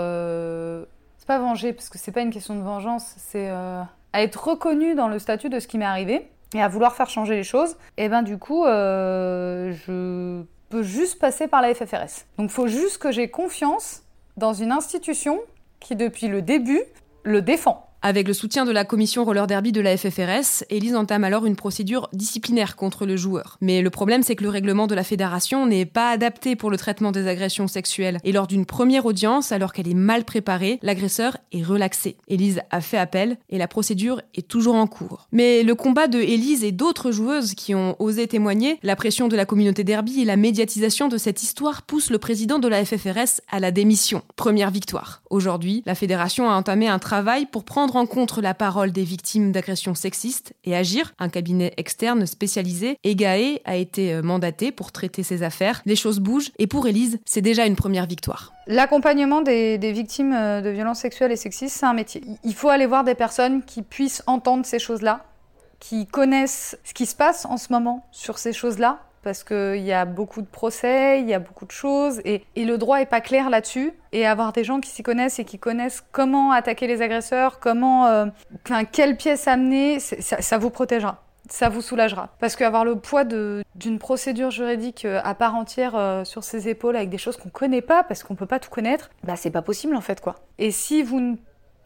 c'est 1.17 1.27
pas 1.27 1.39
vengée, 1.39 1.73
parce 1.73 1.89
que 1.89 1.97
c'est 1.97 2.11
pas 2.11 2.21
une 2.21 2.29
question 2.29 2.55
de 2.55 2.61
vengeance, 2.61 3.15
c'est 3.17 3.49
à 3.49 3.87
être 4.13 4.47
reconnue 4.47 4.93
dans 4.93 5.07
le 5.07 5.17
statut 5.17 5.49
de 5.49 5.59
ce 5.59 5.67
qui 5.67 5.79
m'est 5.79 5.85
arrivé 5.85 6.29
et 6.53 6.61
à 6.61 6.67
vouloir 6.67 6.93
faire 6.93 7.09
changer 7.09 7.35
les 7.35 7.43
choses. 7.43 7.77
Et 7.97 8.09
ben 8.09 8.21
du 8.21 8.37
coup, 8.37 8.65
je 8.65 10.43
peux 10.71 10.81
juste 10.83 11.19
passer 11.19 11.47
par 11.47 11.61
la 11.61 11.75
FFRS. 11.75 12.25
Donc 12.37 12.49
faut 12.49 12.67
juste 12.67 12.97
que 12.97 13.11
j'ai 13.11 13.29
confiance 13.29 14.03
dans 14.37 14.53
une 14.53 14.71
institution 14.71 15.39
qui, 15.79 15.95
depuis 15.95 16.27
le 16.27 16.41
début, 16.41 16.81
le 17.23 17.41
défend. 17.41 17.90
Avec 18.03 18.27
le 18.27 18.33
soutien 18.33 18.65
de 18.65 18.71
la 18.71 18.83
commission 18.83 19.23
roller 19.23 19.45
derby 19.45 19.71
de 19.71 19.79
la 19.79 19.95
FFRS, 19.95 20.63
Élise 20.71 20.95
entame 20.95 21.23
alors 21.23 21.45
une 21.45 21.55
procédure 21.55 22.09
disciplinaire 22.13 22.75
contre 22.75 23.05
le 23.05 23.15
joueur. 23.15 23.59
Mais 23.61 23.83
le 23.83 23.91
problème, 23.91 24.23
c'est 24.23 24.35
que 24.35 24.41
le 24.41 24.49
règlement 24.49 24.87
de 24.87 24.95
la 24.95 25.03
fédération 25.03 25.67
n'est 25.67 25.85
pas 25.85 26.09
adapté 26.09 26.55
pour 26.55 26.71
le 26.71 26.77
traitement 26.77 27.11
des 27.11 27.27
agressions 27.27 27.67
sexuelles. 27.67 28.17
Et 28.23 28.31
lors 28.31 28.47
d'une 28.47 28.65
première 28.65 29.05
audience, 29.05 29.51
alors 29.51 29.71
qu'elle 29.71 29.87
est 29.87 29.93
mal 29.93 30.25
préparée, 30.25 30.79
l'agresseur 30.81 31.37
est 31.51 31.61
relaxé. 31.61 32.17
Élise 32.27 32.61
a 32.71 32.81
fait 32.81 32.97
appel 32.97 33.37
et 33.51 33.59
la 33.59 33.67
procédure 33.67 34.19
est 34.33 34.47
toujours 34.47 34.75
en 34.75 34.87
cours. 34.87 35.27
Mais 35.31 35.61
le 35.61 35.75
combat 35.75 36.07
de 36.07 36.17
Élise 36.19 36.63
et 36.63 36.71
d'autres 36.71 37.11
joueuses 37.11 37.53
qui 37.53 37.75
ont 37.75 37.95
osé 37.99 38.25
témoigner, 38.25 38.79
la 38.81 38.95
pression 38.95 39.27
de 39.27 39.35
la 39.35 39.45
communauté 39.45 39.83
derby 39.83 40.21
et 40.21 40.25
la 40.25 40.37
médiatisation 40.37 41.07
de 41.07 41.19
cette 41.19 41.43
histoire 41.43 41.83
poussent 41.83 42.09
le 42.09 42.17
président 42.17 42.57
de 42.57 42.67
la 42.67 42.83
FFRS 42.83 43.41
à 43.51 43.59
la 43.59 43.69
démission. 43.69 44.23
Première 44.37 44.71
victoire. 44.71 45.21
Aujourd'hui, 45.29 45.83
la 45.85 45.93
fédération 45.93 46.49
a 46.49 46.55
entamé 46.55 46.87
un 46.87 46.97
travail 46.97 47.45
pour 47.45 47.63
prendre 47.63 47.90
en 47.95 48.05
compte 48.05 48.37
la 48.37 48.53
parole 48.53 48.91
des 48.91 49.03
victimes 49.03 49.51
d'agressions 49.51 49.95
sexistes 49.95 50.53
et 50.63 50.75
agir. 50.75 51.13
Un 51.19 51.29
cabinet 51.29 51.73
externe 51.77 52.25
spécialisé, 52.25 52.97
EGAE, 53.03 53.59
a 53.65 53.75
été 53.75 54.13
euh, 54.13 54.21
mandaté 54.21 54.71
pour 54.71 54.91
traiter 54.91 55.23
ces 55.23 55.43
affaires. 55.43 55.81
Les 55.85 55.95
choses 55.95 56.19
bougent 56.19 56.51
et 56.59 56.67
pour 56.67 56.87
Élise, 56.87 57.19
c'est 57.25 57.41
déjà 57.41 57.65
une 57.65 57.75
première 57.75 58.05
victoire. 58.05 58.53
L'accompagnement 58.67 59.41
des, 59.41 59.77
des 59.77 59.91
victimes 59.91 60.33
euh, 60.33 60.61
de 60.61 60.69
violences 60.69 60.99
sexuelles 60.99 61.31
et 61.31 61.35
sexistes, 61.35 61.77
c'est 61.79 61.85
un 61.85 61.93
métier. 61.93 62.23
Il 62.43 62.53
faut 62.53 62.69
aller 62.69 62.85
voir 62.85 63.03
des 63.03 63.15
personnes 63.15 63.63
qui 63.63 63.81
puissent 63.81 64.23
entendre 64.27 64.65
ces 64.65 64.79
choses-là, 64.79 65.25
qui 65.79 66.07
connaissent 66.07 66.77
ce 66.83 66.93
qui 66.93 67.05
se 67.05 67.15
passe 67.15 67.45
en 67.45 67.57
ce 67.57 67.71
moment 67.71 68.07
sur 68.11 68.37
ces 68.37 68.53
choses-là, 68.53 68.99
parce 69.23 69.43
qu'il 69.43 69.83
y 69.83 69.93
a 69.93 70.05
beaucoup 70.05 70.41
de 70.41 70.47
procès, 70.47 71.19
il 71.19 71.29
y 71.29 71.33
a 71.33 71.39
beaucoup 71.39 71.65
de 71.65 71.71
choses, 71.71 72.21
et, 72.25 72.43
et 72.55 72.65
le 72.65 72.77
droit 72.77 73.01
est 73.01 73.05
pas 73.05 73.21
clair 73.21 73.49
là-dessus. 73.49 73.93
Et 74.13 74.25
avoir 74.25 74.51
des 74.51 74.63
gens 74.63 74.81
qui 74.81 74.89
s'y 74.89 75.03
connaissent 75.03 75.39
et 75.39 75.45
qui 75.45 75.57
connaissent 75.57 76.03
comment 76.11 76.51
attaquer 76.51 76.87
les 76.87 77.01
agresseurs, 77.01 77.59
comment, 77.59 78.07
euh, 78.07 78.25
quelle 78.91 79.15
pièce 79.15 79.47
amener, 79.47 79.99
ça, 79.99 80.57
vous 80.57 80.69
protégera. 80.69 81.23
Ça 81.49 81.69
vous 81.69 81.81
soulagera. 81.81 82.29
Parce 82.39 82.55
qu'avoir 82.55 82.85
le 82.85 82.95
poids 82.95 83.23
d'une 83.23 83.99
procédure 83.99 84.51
juridique 84.51 85.05
euh, 85.05 85.21
à 85.23 85.33
part 85.33 85.55
entière 85.55 85.95
euh, 85.95 86.23
sur 86.23 86.43
ses 86.43 86.69
épaules 86.69 86.95
avec 86.95 87.09
des 87.09 87.17
choses 87.17 87.37
qu'on 87.37 87.49
connaît 87.49 87.81
pas, 87.81 88.03
parce 88.03 88.23
qu'on 88.23 88.35
peut 88.35 88.45
pas 88.45 88.59
tout 88.59 88.69
connaître, 88.69 89.09
bah 89.23 89.35
c'est 89.35 89.51
pas 89.51 89.61
possible 89.61 89.95
en 89.95 90.01
fait 90.01 90.21
quoi. 90.21 90.35
Et 90.59 90.71
si 90.71 91.03
vous 91.03 91.19
ne 91.19 91.35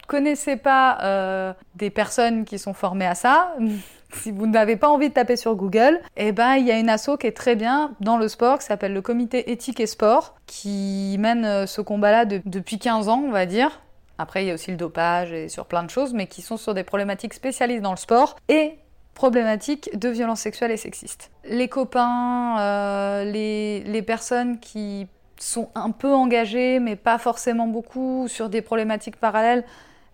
connaissez 0.06 0.56
pas 0.56 0.98
euh, 1.02 1.52
des 1.74 1.90
personnes 1.90 2.44
qui 2.44 2.58
sont 2.58 2.74
formées 2.74 3.06
à 3.06 3.14
ça, 3.14 3.54
si 4.12 4.30
vous 4.30 4.46
n'avez 4.46 4.76
pas 4.76 4.88
envie 4.88 5.08
de 5.08 5.14
taper 5.14 5.36
sur 5.36 5.54
Google, 5.56 6.00
eh 6.16 6.32
ben 6.32 6.54
il 6.54 6.66
y 6.66 6.70
a 6.72 6.78
une 6.78 6.88
asso 6.88 7.10
qui 7.18 7.26
est 7.26 7.36
très 7.36 7.56
bien 7.56 7.92
dans 8.00 8.16
le 8.16 8.28
sport 8.28 8.58
qui 8.58 8.64
s'appelle 8.66 8.92
le 8.94 9.02
Comité 9.02 9.50
éthique 9.50 9.80
et 9.80 9.86
sport 9.86 10.34
qui 10.46 11.16
mène 11.18 11.44
euh, 11.44 11.66
ce 11.66 11.80
combat-là 11.80 12.24
de- 12.24 12.40
depuis 12.44 12.78
15 12.78 13.08
ans, 13.08 13.22
on 13.26 13.30
va 13.30 13.46
dire. 13.46 13.80
Après, 14.18 14.42
il 14.44 14.48
y 14.48 14.50
a 14.50 14.54
aussi 14.54 14.70
le 14.70 14.76
dopage 14.78 15.32
et 15.32 15.48
sur 15.50 15.66
plein 15.66 15.82
de 15.82 15.90
choses, 15.90 16.14
mais 16.14 16.26
qui 16.26 16.40
sont 16.40 16.56
sur 16.56 16.72
des 16.72 16.84
problématiques 16.84 17.34
spécialisées 17.34 17.80
dans 17.80 17.90
le 17.90 17.98
sport 17.98 18.36
et 18.48 18.78
problématiques 19.12 19.90
de 19.98 20.08
violences 20.08 20.40
sexuelles 20.40 20.70
et 20.70 20.76
sexistes. 20.76 21.30
Les 21.48 21.68
copains, 21.68 22.58
euh, 22.60 23.24
les, 23.24 23.80
les 23.80 24.02
personnes 24.02 24.58
qui 24.60 25.06
sont 25.38 25.68
un 25.74 25.90
peu 25.90 26.12
engagées, 26.14 26.78
mais 26.80 26.96
pas 26.96 27.18
forcément 27.18 27.66
beaucoup, 27.66 28.26
sur 28.28 28.48
des 28.48 28.62
problématiques 28.62 29.16
parallèles, 29.16 29.64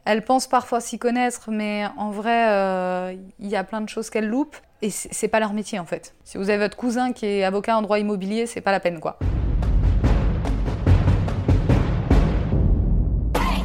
elles 0.04 0.24
pensent 0.24 0.48
parfois 0.48 0.80
s'y 0.80 0.98
connaître, 0.98 1.50
mais 1.50 1.84
en 1.96 2.10
vrai, 2.10 2.48
euh, 2.48 3.14
il 3.38 3.48
y 3.48 3.56
a 3.56 3.64
plein 3.64 3.80
de 3.80 3.88
choses 3.88 4.10
qu'elles 4.10 4.28
loupent. 4.28 4.56
Et 4.80 4.90
c'est 4.90 5.28
pas 5.28 5.38
leur 5.38 5.52
métier 5.52 5.78
en 5.78 5.86
fait. 5.86 6.14
Si 6.24 6.38
vous 6.38 6.50
avez 6.50 6.58
votre 6.58 6.76
cousin 6.76 7.12
qui 7.12 7.26
est 7.26 7.44
avocat 7.44 7.76
en 7.76 7.82
droit 7.82 8.00
immobilier, 8.00 8.46
c'est 8.46 8.60
pas 8.60 8.72
la 8.72 8.80
peine 8.80 8.98
quoi. 8.98 9.18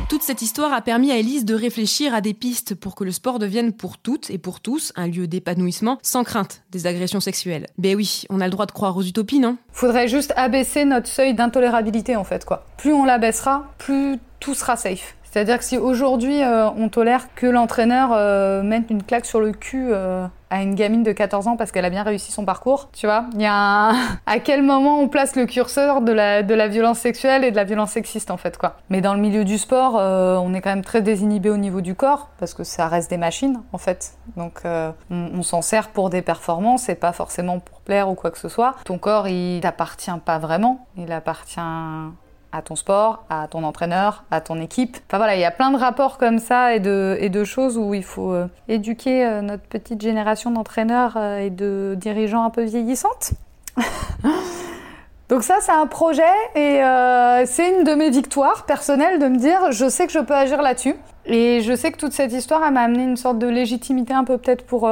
Toute 0.10 0.22
cette 0.22 0.42
histoire 0.42 0.74
a 0.74 0.82
permis 0.82 1.12
à 1.12 1.18
Élise 1.18 1.44
de 1.44 1.54
réfléchir 1.54 2.16
à 2.16 2.22
des 2.22 2.34
pistes 2.34 2.76
pour 2.76 2.96
que 2.96 3.04
le 3.04 3.12
sport 3.12 3.40
devienne 3.40 3.74
pour 3.74 3.98
toutes 3.98 4.30
et 4.30 4.38
pour 4.38 4.62
tous 4.62 4.94
un 4.96 5.08
lieu 5.08 5.28
d'épanouissement 5.28 6.00
sans 6.02 6.24
crainte 6.24 6.64
des 6.72 6.88
agressions 6.88 7.20
sexuelles. 7.20 7.68
Ben 7.78 7.96
oui, 7.96 8.24
on 8.30 8.40
a 8.40 8.46
le 8.46 8.52
droit 8.52 8.66
de 8.66 8.72
croire 8.72 8.96
aux 8.96 9.04
utopies, 9.04 9.40
non? 9.40 9.58
Faudrait 9.72 10.08
juste 10.08 10.34
abaisser 10.36 10.86
notre 10.86 11.08
seuil 11.08 11.34
d'intolérabilité 11.34 12.16
en 12.16 12.24
fait 12.24 12.46
quoi. 12.46 12.66
Plus 12.78 12.94
on 12.94 13.06
l'abaissera, 13.06 13.74
plus 13.80 14.18
tout 14.40 14.54
sera 14.54 14.76
safe. 14.76 15.17
C'est-à-dire 15.38 15.60
que 15.60 15.66
si 15.66 15.78
aujourd'hui 15.78 16.42
euh, 16.42 16.68
on 16.72 16.90
tolère 16.90 17.28
que 17.36 17.46
l'entraîneur 17.46 18.10
euh, 18.12 18.64
mette 18.64 18.90
une 18.90 19.04
claque 19.04 19.28
sur 19.28 19.40
le 19.40 19.52
cul 19.52 19.90
euh, 19.92 20.26
à 20.50 20.64
une 20.64 20.74
gamine 20.74 21.04
de 21.04 21.12
14 21.12 21.46
ans 21.48 21.58
parce 21.58 21.72
qu'elle 21.72 21.86
a 21.86 21.92
bien 21.92 22.02
réussi 22.02 22.32
son 22.32 22.44
parcours, 22.44 22.90
tu 22.92 23.06
vois, 23.06 23.26
il 23.36 23.44
y 23.44 23.46
a 23.46 23.54
un... 23.54 23.96
à 24.26 24.40
quel 24.40 24.64
moment 24.64 25.00
on 25.00 25.08
place 25.08 25.36
le 25.36 25.46
curseur 25.46 26.02
de 26.02 26.12
la, 26.12 26.42
de 26.42 26.56
la 26.56 26.68
violence 26.68 26.98
sexuelle 26.98 27.44
et 27.44 27.52
de 27.52 27.56
la 27.56 27.66
violence 27.66 27.92
sexiste 27.92 28.32
en 28.32 28.38
fait 28.38 28.58
quoi. 28.58 28.78
Mais 28.90 29.00
dans 29.00 29.14
le 29.14 29.20
milieu 29.20 29.46
du 29.46 29.60
sport, 29.60 29.94
on 29.94 30.56
est 30.56 30.62
quand 30.62 30.72
même 30.72 30.84
très 30.84 31.04
désinhibé 31.04 31.52
au 31.52 31.58
niveau 31.58 31.82
du 31.82 31.94
corps 31.94 32.30
parce 32.40 32.56
que 32.56 32.64
ça 32.64 32.88
reste 32.88 33.12
des 33.12 33.18
machines 33.18 33.62
en 33.74 33.78
fait. 33.78 34.14
Donc 34.38 34.62
on, 34.66 34.94
on 35.12 35.44
s'en 35.44 35.62
sert 35.62 35.90
pour 35.90 36.10
des 36.10 36.24
performances 36.24 36.90
et 36.90 36.96
pas 36.96 37.14
forcément 37.14 37.60
pour 37.60 37.82
plaire 37.82 38.10
ou 38.10 38.16
quoi 38.16 38.32
que 38.32 38.40
ce 38.40 38.50
soit. 38.50 38.74
Ton 38.86 38.98
corps 38.98 39.28
il 39.28 39.60
t'appartient 39.62 40.10
pas 40.26 40.40
vraiment, 40.40 40.88
il 40.98 41.12
appartient 41.12 41.60
à 42.52 42.62
ton 42.62 42.76
sport, 42.76 43.26
à 43.30 43.48
ton 43.48 43.64
entraîneur, 43.64 44.24
à 44.32 44.42
ton 44.42 44.60
équipe. 44.62 44.98
Enfin 45.08 45.18
voilà, 45.18 45.36
il 45.36 45.42
y 45.42 45.46
a 45.46 45.52
plein 45.52 45.72
de 45.72 45.78
rapports 45.78 46.18
comme 46.18 46.40
ça 46.40 46.76
et 46.76 46.80
de, 46.80 47.18
et 47.20 47.30
de 47.30 47.44
choses 47.44 47.78
où 47.78 47.94
il 47.94 48.04
faut 48.04 48.32
euh, 48.32 48.48
éduquer 48.68 49.26
euh, 49.26 49.42
notre 49.42 49.64
petite 49.64 50.02
génération 50.02 50.52
d'entraîneurs 50.52 51.14
euh, 51.18 51.40
et 51.40 51.50
de 51.50 51.96
dirigeants 51.98 52.44
un 52.44 52.50
peu 52.50 52.64
vieillissantes. 52.64 53.32
Donc 55.30 55.44
ça, 55.44 55.56
c'est 55.60 55.74
un 55.74 55.88
projet 55.88 56.24
et 56.56 56.80
c'est 57.46 57.70
une 57.70 57.84
de 57.84 57.96
mes 57.96 58.10
victoires 58.10 58.66
personnelles 58.66 59.20
de 59.20 59.28
me 59.28 59.38
dire, 59.38 59.74
je 59.74 59.90
sais 59.90 60.08
que 60.08 60.14
je 60.14 60.20
peux 60.20 60.34
agir 60.34 60.62
là-dessus. 60.62 60.96
Et 61.26 61.60
je 61.60 61.76
sais 61.76 61.92
que 61.92 61.98
toute 61.98 62.14
cette 62.14 62.32
histoire, 62.32 62.64
elle 62.66 62.74
m'a 62.74 62.84
amené 62.84 63.04
une 63.04 63.18
sorte 63.18 63.38
de 63.38 63.48
légitimité 63.48 64.14
un 64.14 64.24
peu 64.24 64.38
peut-être 64.38 64.66
pour 64.66 64.90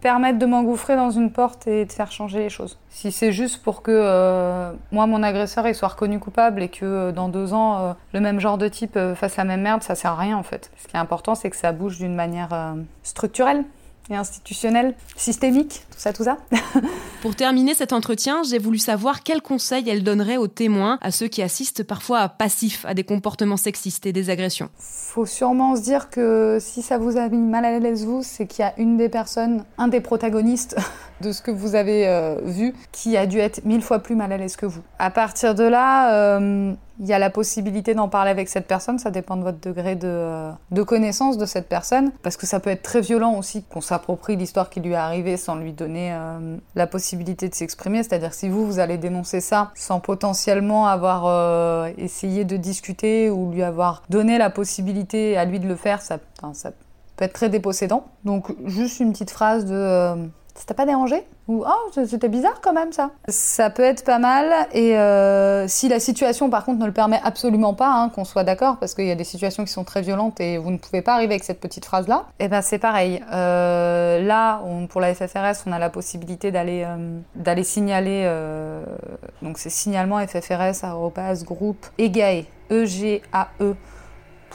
permettre 0.00 0.38
de 0.38 0.46
m'engouffrer 0.46 0.96
dans 0.96 1.10
une 1.10 1.30
porte 1.30 1.66
et 1.66 1.84
de 1.84 1.92
faire 1.92 2.12
changer 2.12 2.38
les 2.40 2.48
choses. 2.48 2.78
Si 2.90 3.12
c'est 3.12 3.32
juste 3.32 3.62
pour 3.62 3.82
que 3.82 3.90
euh, 3.92 4.72
moi, 4.92 5.06
mon 5.06 5.22
agresseur, 5.22 5.66
il 5.66 5.74
soit 5.74 5.88
reconnu 5.88 6.18
coupable 6.18 6.62
et 6.62 6.68
que 6.68 6.84
euh, 6.84 7.12
dans 7.12 7.28
deux 7.28 7.52
ans, 7.54 7.78
euh, 7.78 7.92
le 8.12 8.20
même 8.20 8.40
genre 8.40 8.58
de 8.58 8.68
type 8.68 8.96
euh, 8.96 9.14
fasse 9.14 9.36
la 9.36 9.44
même 9.44 9.62
merde, 9.62 9.82
ça 9.82 9.94
sert 9.94 10.12
à 10.12 10.16
rien 10.16 10.36
en 10.36 10.42
fait. 10.42 10.70
Ce 10.76 10.86
qui 10.86 10.96
est 10.96 10.98
important, 10.98 11.34
c'est 11.34 11.50
que 11.50 11.56
ça 11.56 11.72
bouge 11.72 11.98
d'une 11.98 12.14
manière 12.14 12.74
structurelle 13.02 13.64
et 14.10 14.16
institutionnelle, 14.16 14.94
systémique, 15.16 15.82
tout 15.90 15.98
ça, 15.98 16.12
tout 16.12 16.24
ça. 16.24 16.38
Pour 17.22 17.34
terminer 17.34 17.74
cet 17.74 17.92
entretien, 17.92 18.42
j'ai 18.48 18.58
voulu 18.58 18.78
savoir 18.78 19.22
quels 19.22 19.42
conseils 19.42 19.88
elle 19.88 20.04
donnerait 20.04 20.36
aux 20.36 20.46
témoins, 20.46 20.98
à 21.00 21.10
ceux 21.10 21.28
qui 21.28 21.42
assistent 21.42 21.82
parfois 21.82 22.20
à 22.20 22.28
passifs 22.28 22.84
à 22.86 22.94
des 22.94 23.04
comportements 23.04 23.56
sexistes 23.56 24.06
et 24.06 24.12
des 24.12 24.30
agressions. 24.30 24.70
Faut 24.78 25.26
sûrement 25.26 25.76
se 25.76 25.82
dire 25.82 26.10
que 26.10 26.58
si 26.60 26.82
ça 26.82 26.98
vous 26.98 27.16
a 27.16 27.28
mis 27.28 27.38
mal 27.38 27.64
à 27.64 27.78
l'aise 27.78 28.04
vous, 28.04 28.22
c'est 28.22 28.46
qu'il 28.46 28.62
y 28.62 28.68
a 28.68 28.74
une 28.78 28.96
des 28.96 29.08
personnes, 29.08 29.64
un 29.78 29.88
des 29.88 30.00
protagonistes 30.00 30.76
de 31.20 31.32
ce 31.32 31.42
que 31.42 31.50
vous 31.50 31.74
avez 31.74 32.06
euh, 32.06 32.36
vu, 32.44 32.74
qui 32.92 33.16
a 33.16 33.26
dû 33.26 33.38
être 33.38 33.64
mille 33.64 33.82
fois 33.82 33.98
plus 33.98 34.14
mal 34.14 34.32
à 34.32 34.36
l'aise 34.36 34.56
que 34.56 34.66
vous. 34.66 34.82
À 34.98 35.10
partir 35.10 35.54
de 35.54 35.64
là, 35.64 36.36
euh, 36.38 36.74
il 37.00 37.06
y 37.06 37.12
a 37.12 37.18
la 37.18 37.30
possibilité 37.30 37.94
d'en 37.94 38.08
parler 38.08 38.30
avec 38.30 38.48
cette 38.48 38.66
personne, 38.66 38.98
ça 38.98 39.10
dépend 39.10 39.36
de 39.36 39.42
votre 39.42 39.60
degré 39.60 39.96
de, 39.96 40.82
connaissance 40.82 41.38
de 41.38 41.46
cette 41.46 41.68
personne, 41.68 42.10
parce 42.22 42.36
que 42.36 42.46
ça 42.46 42.60
peut 42.60 42.70
être 42.70 42.82
très 42.82 43.00
violent 43.00 43.34
aussi 43.34 43.62
qu'on 43.64 43.80
s'approprie 43.80 44.36
l'histoire 44.36 44.70
qui 44.70 44.80
lui 44.80 44.92
est 44.92 44.96
arrivée 44.96 45.36
sans 45.36 45.56
lui 45.56 45.72
donner 45.72 46.12
euh, 46.12 46.56
la 46.74 46.86
possibilité 46.86 47.48
de 47.48 47.54
s'exprimer, 47.54 48.02
c'est-à-dire 48.02 48.34
si 48.34 48.48
vous, 48.48 48.66
vous 48.66 48.78
allez 48.78 48.98
dénoncer 48.98 49.40
ça 49.40 49.72
sans 49.74 50.00
potentiellement 50.00 50.86
avoir 50.86 51.24
euh, 51.26 51.90
essayé 51.98 52.44
de 52.44 52.56
discuter 52.56 53.30
ou 53.30 53.50
lui 53.50 53.62
avoir 53.62 54.02
donné 54.08 54.38
la 54.38 54.50
possibilité 54.50 55.36
à 55.36 55.44
lui 55.44 55.60
de 55.60 55.68
le 55.68 55.76
faire, 55.76 56.02
ça 56.02 56.18
peut 56.18 57.24
être 57.24 57.32
très 57.32 57.48
dépossédant. 57.48 58.06
Donc 58.24 58.54
juste 58.66 59.00
une 59.00 59.12
petite 59.12 59.30
phrase 59.30 59.64
de... 59.66 59.74
euh, 59.74 60.16
ça 60.56 60.64
t'a 60.66 60.74
pas 60.74 60.86
dérangé 60.86 61.24
Ou 61.48 61.64
oh, 61.66 62.04
c'était 62.06 62.28
bizarre 62.28 62.60
quand 62.62 62.72
même 62.72 62.92
ça. 62.92 63.10
Ça 63.28 63.70
peut 63.70 63.82
être 63.82 64.04
pas 64.04 64.18
mal. 64.18 64.52
Et 64.72 64.96
euh, 64.98 65.68
si 65.68 65.88
la 65.88 66.00
situation 66.00 66.50
par 66.50 66.64
contre 66.64 66.80
ne 66.80 66.86
le 66.86 66.92
permet 66.92 67.20
absolument 67.22 67.74
pas, 67.74 67.90
hein, 67.90 68.08
qu'on 68.08 68.24
soit 68.24 68.44
d'accord, 68.44 68.78
parce 68.78 68.94
qu'il 68.94 69.06
y 69.06 69.10
a 69.10 69.14
des 69.14 69.24
situations 69.24 69.64
qui 69.64 69.72
sont 69.72 69.84
très 69.84 70.02
violentes 70.02 70.40
et 70.40 70.58
vous 70.58 70.70
ne 70.70 70.78
pouvez 70.78 71.02
pas 71.02 71.14
arriver 71.14 71.34
avec 71.34 71.44
cette 71.44 71.60
petite 71.60 71.84
phrase 71.84 72.08
là, 72.08 72.24
et 72.38 72.48
ben 72.48 72.62
c'est 72.62 72.78
pareil. 72.78 73.22
Euh, 73.32 74.20
là, 74.20 74.60
pour 74.88 75.00
la 75.00 75.14
FFRS, 75.14 75.66
on 75.66 75.72
a 75.72 75.78
la 75.78 75.90
possibilité 75.90 76.50
d'aller 76.50 76.84
euh, 76.86 77.62
signaler. 77.62 78.30
donc 79.42 79.58
c'est 79.58 79.70
signalement 79.70 80.18
FFRS 80.26 80.84
groupe 81.44 81.86
EGAE 81.98 82.44
E 82.70 82.84
G 82.84 83.22
A 83.32 83.48
E 83.60 83.74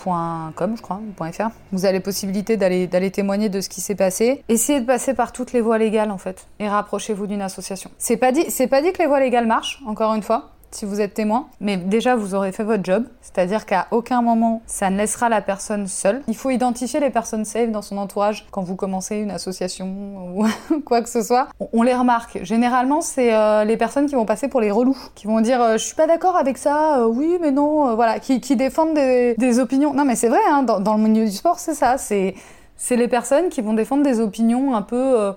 .com, 0.03 0.73
je 0.75 0.81
crois, 0.81 0.99
.fr. 1.31 1.49
Vous 1.71 1.85
avez 1.85 1.99
possibilité 1.99 2.57
d'aller 2.57 3.11
témoigner 3.11 3.49
de 3.49 3.61
ce 3.61 3.69
qui 3.69 3.81
s'est 3.81 3.95
passé. 3.95 4.43
Essayez 4.49 4.81
de 4.81 4.85
passer 4.85 5.13
par 5.13 5.31
toutes 5.31 5.53
les 5.53 5.61
voies 5.61 5.77
légales 5.77 6.11
en 6.11 6.17
fait 6.17 6.47
et 6.59 6.67
rapprochez-vous 6.67 7.27
d'une 7.27 7.41
association. 7.41 7.91
C'est 7.97 8.17
pas 8.17 8.31
c'est 8.49 8.67
pas 8.67 8.81
dit 8.81 8.91
que 8.93 8.99
les 8.99 9.07
voies 9.07 9.19
légales 9.19 9.47
marchent 9.47 9.81
encore 9.85 10.13
une 10.13 10.23
fois 10.23 10.50
si 10.71 10.85
vous 10.85 11.01
êtes 11.01 11.13
témoin, 11.13 11.47
mais 11.59 11.77
déjà 11.77 12.15
vous 12.15 12.33
aurez 12.35 12.51
fait 12.51 12.63
votre 12.63 12.83
job, 12.83 13.05
c'est-à-dire 13.21 13.65
qu'à 13.65 13.87
aucun 13.91 14.21
moment 14.21 14.61
ça 14.65 14.89
ne 14.89 14.97
laissera 14.97 15.29
la 15.29 15.41
personne 15.41 15.87
seule. 15.87 16.21
Il 16.27 16.35
faut 16.35 16.49
identifier 16.49 16.99
les 16.99 17.09
personnes 17.09 17.45
safe 17.45 17.71
dans 17.71 17.81
son 17.81 17.97
entourage 17.97 18.47
quand 18.51 18.61
vous 18.61 18.75
commencez 18.75 19.17
une 19.17 19.31
association 19.31 20.35
ou 20.71 20.79
quoi 20.85 21.01
que 21.01 21.09
ce 21.09 21.21
soit. 21.21 21.47
On 21.73 21.83
les 21.83 21.93
remarque. 21.93 22.39
Généralement, 22.43 23.01
c'est 23.01 23.33
euh, 23.33 23.63
les 23.63 23.77
personnes 23.77 24.07
qui 24.07 24.15
vont 24.15 24.25
passer 24.25 24.47
pour 24.47 24.61
les 24.61 24.71
relous, 24.71 24.97
qui 25.15 25.27
vont 25.27 25.41
dire 25.41 25.61
euh, 25.61 25.73
je 25.73 25.85
suis 25.85 25.95
pas 25.95 26.07
d'accord 26.07 26.35
avec 26.37 26.57
ça, 26.57 26.99
euh, 26.99 27.05
oui 27.05 27.37
mais 27.41 27.51
non, 27.51 27.95
voilà, 27.95 28.19
qui, 28.19 28.39
défendent 28.55 28.93
des, 28.93 29.59
opinions. 29.59 29.93
Non 29.93 30.05
mais 30.05 30.15
c'est 30.15 30.29
vrai, 30.29 30.39
hein, 30.49 30.63
dans, 30.63 30.79
dans, 30.79 30.95
le 30.95 31.03
milieu 31.03 31.25
du 31.25 31.31
sport 31.31 31.59
c'est 31.59 31.75
ça, 31.75 31.97
c'est 31.97 32.35
c'est 32.77 32.95
les 32.95 33.07
personnes 33.07 33.49
qui 33.49 33.61
vont 33.61 33.73
défendre 33.73 34.03
des 34.03 34.19
opinions 34.19 34.75
un 34.75 34.81
peu 34.81 35.33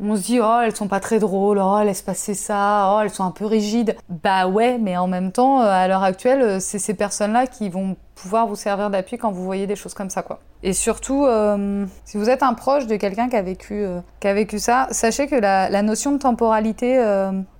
on 0.00 0.16
se 0.16 0.22
dit, 0.22 0.40
oh, 0.40 0.60
elles 0.62 0.74
sont 0.74 0.88
pas 0.88 1.00
très 1.00 1.18
drôles, 1.18 1.58
oh, 1.62 1.82
laisse 1.84 2.02
passer 2.02 2.34
ça, 2.34 2.94
oh, 2.94 3.00
elles 3.02 3.10
sont 3.10 3.24
un 3.24 3.30
peu 3.30 3.44
rigides. 3.44 3.96
Bah 4.08 4.46
ouais, 4.46 4.78
mais 4.78 4.96
en 4.96 5.06
même 5.06 5.32
temps, 5.32 5.60
euh, 5.60 5.66
à 5.66 5.86
l'heure 5.86 6.02
actuelle, 6.02 6.42
euh, 6.42 6.60
c'est 6.60 6.78
ces 6.78 6.94
personnes-là 6.94 7.46
qui 7.46 7.68
vont 7.68 7.96
pouvoir 8.14 8.46
vous 8.46 8.56
servir 8.56 8.88
d'appui 8.88 9.18
quand 9.18 9.30
vous 9.30 9.44
voyez 9.44 9.66
des 9.66 9.76
choses 9.76 9.94
comme 9.94 10.10
ça, 10.10 10.22
quoi. 10.22 10.40
Et 10.62 10.72
surtout, 10.72 11.26
euh, 11.26 11.84
si 12.04 12.16
vous 12.16 12.30
êtes 12.30 12.42
un 12.42 12.54
proche 12.54 12.86
de 12.86 12.96
quelqu'un 12.96 13.28
qui 13.28 13.36
a 13.36 13.42
vécu, 13.42 13.84
qui 14.20 14.28
a 14.28 14.34
vécu 14.34 14.58
ça, 14.58 14.86
sachez 14.92 15.26
que 15.26 15.34
la, 15.34 15.82
notion 15.82 16.12
de 16.12 16.18
temporalité 16.18 17.04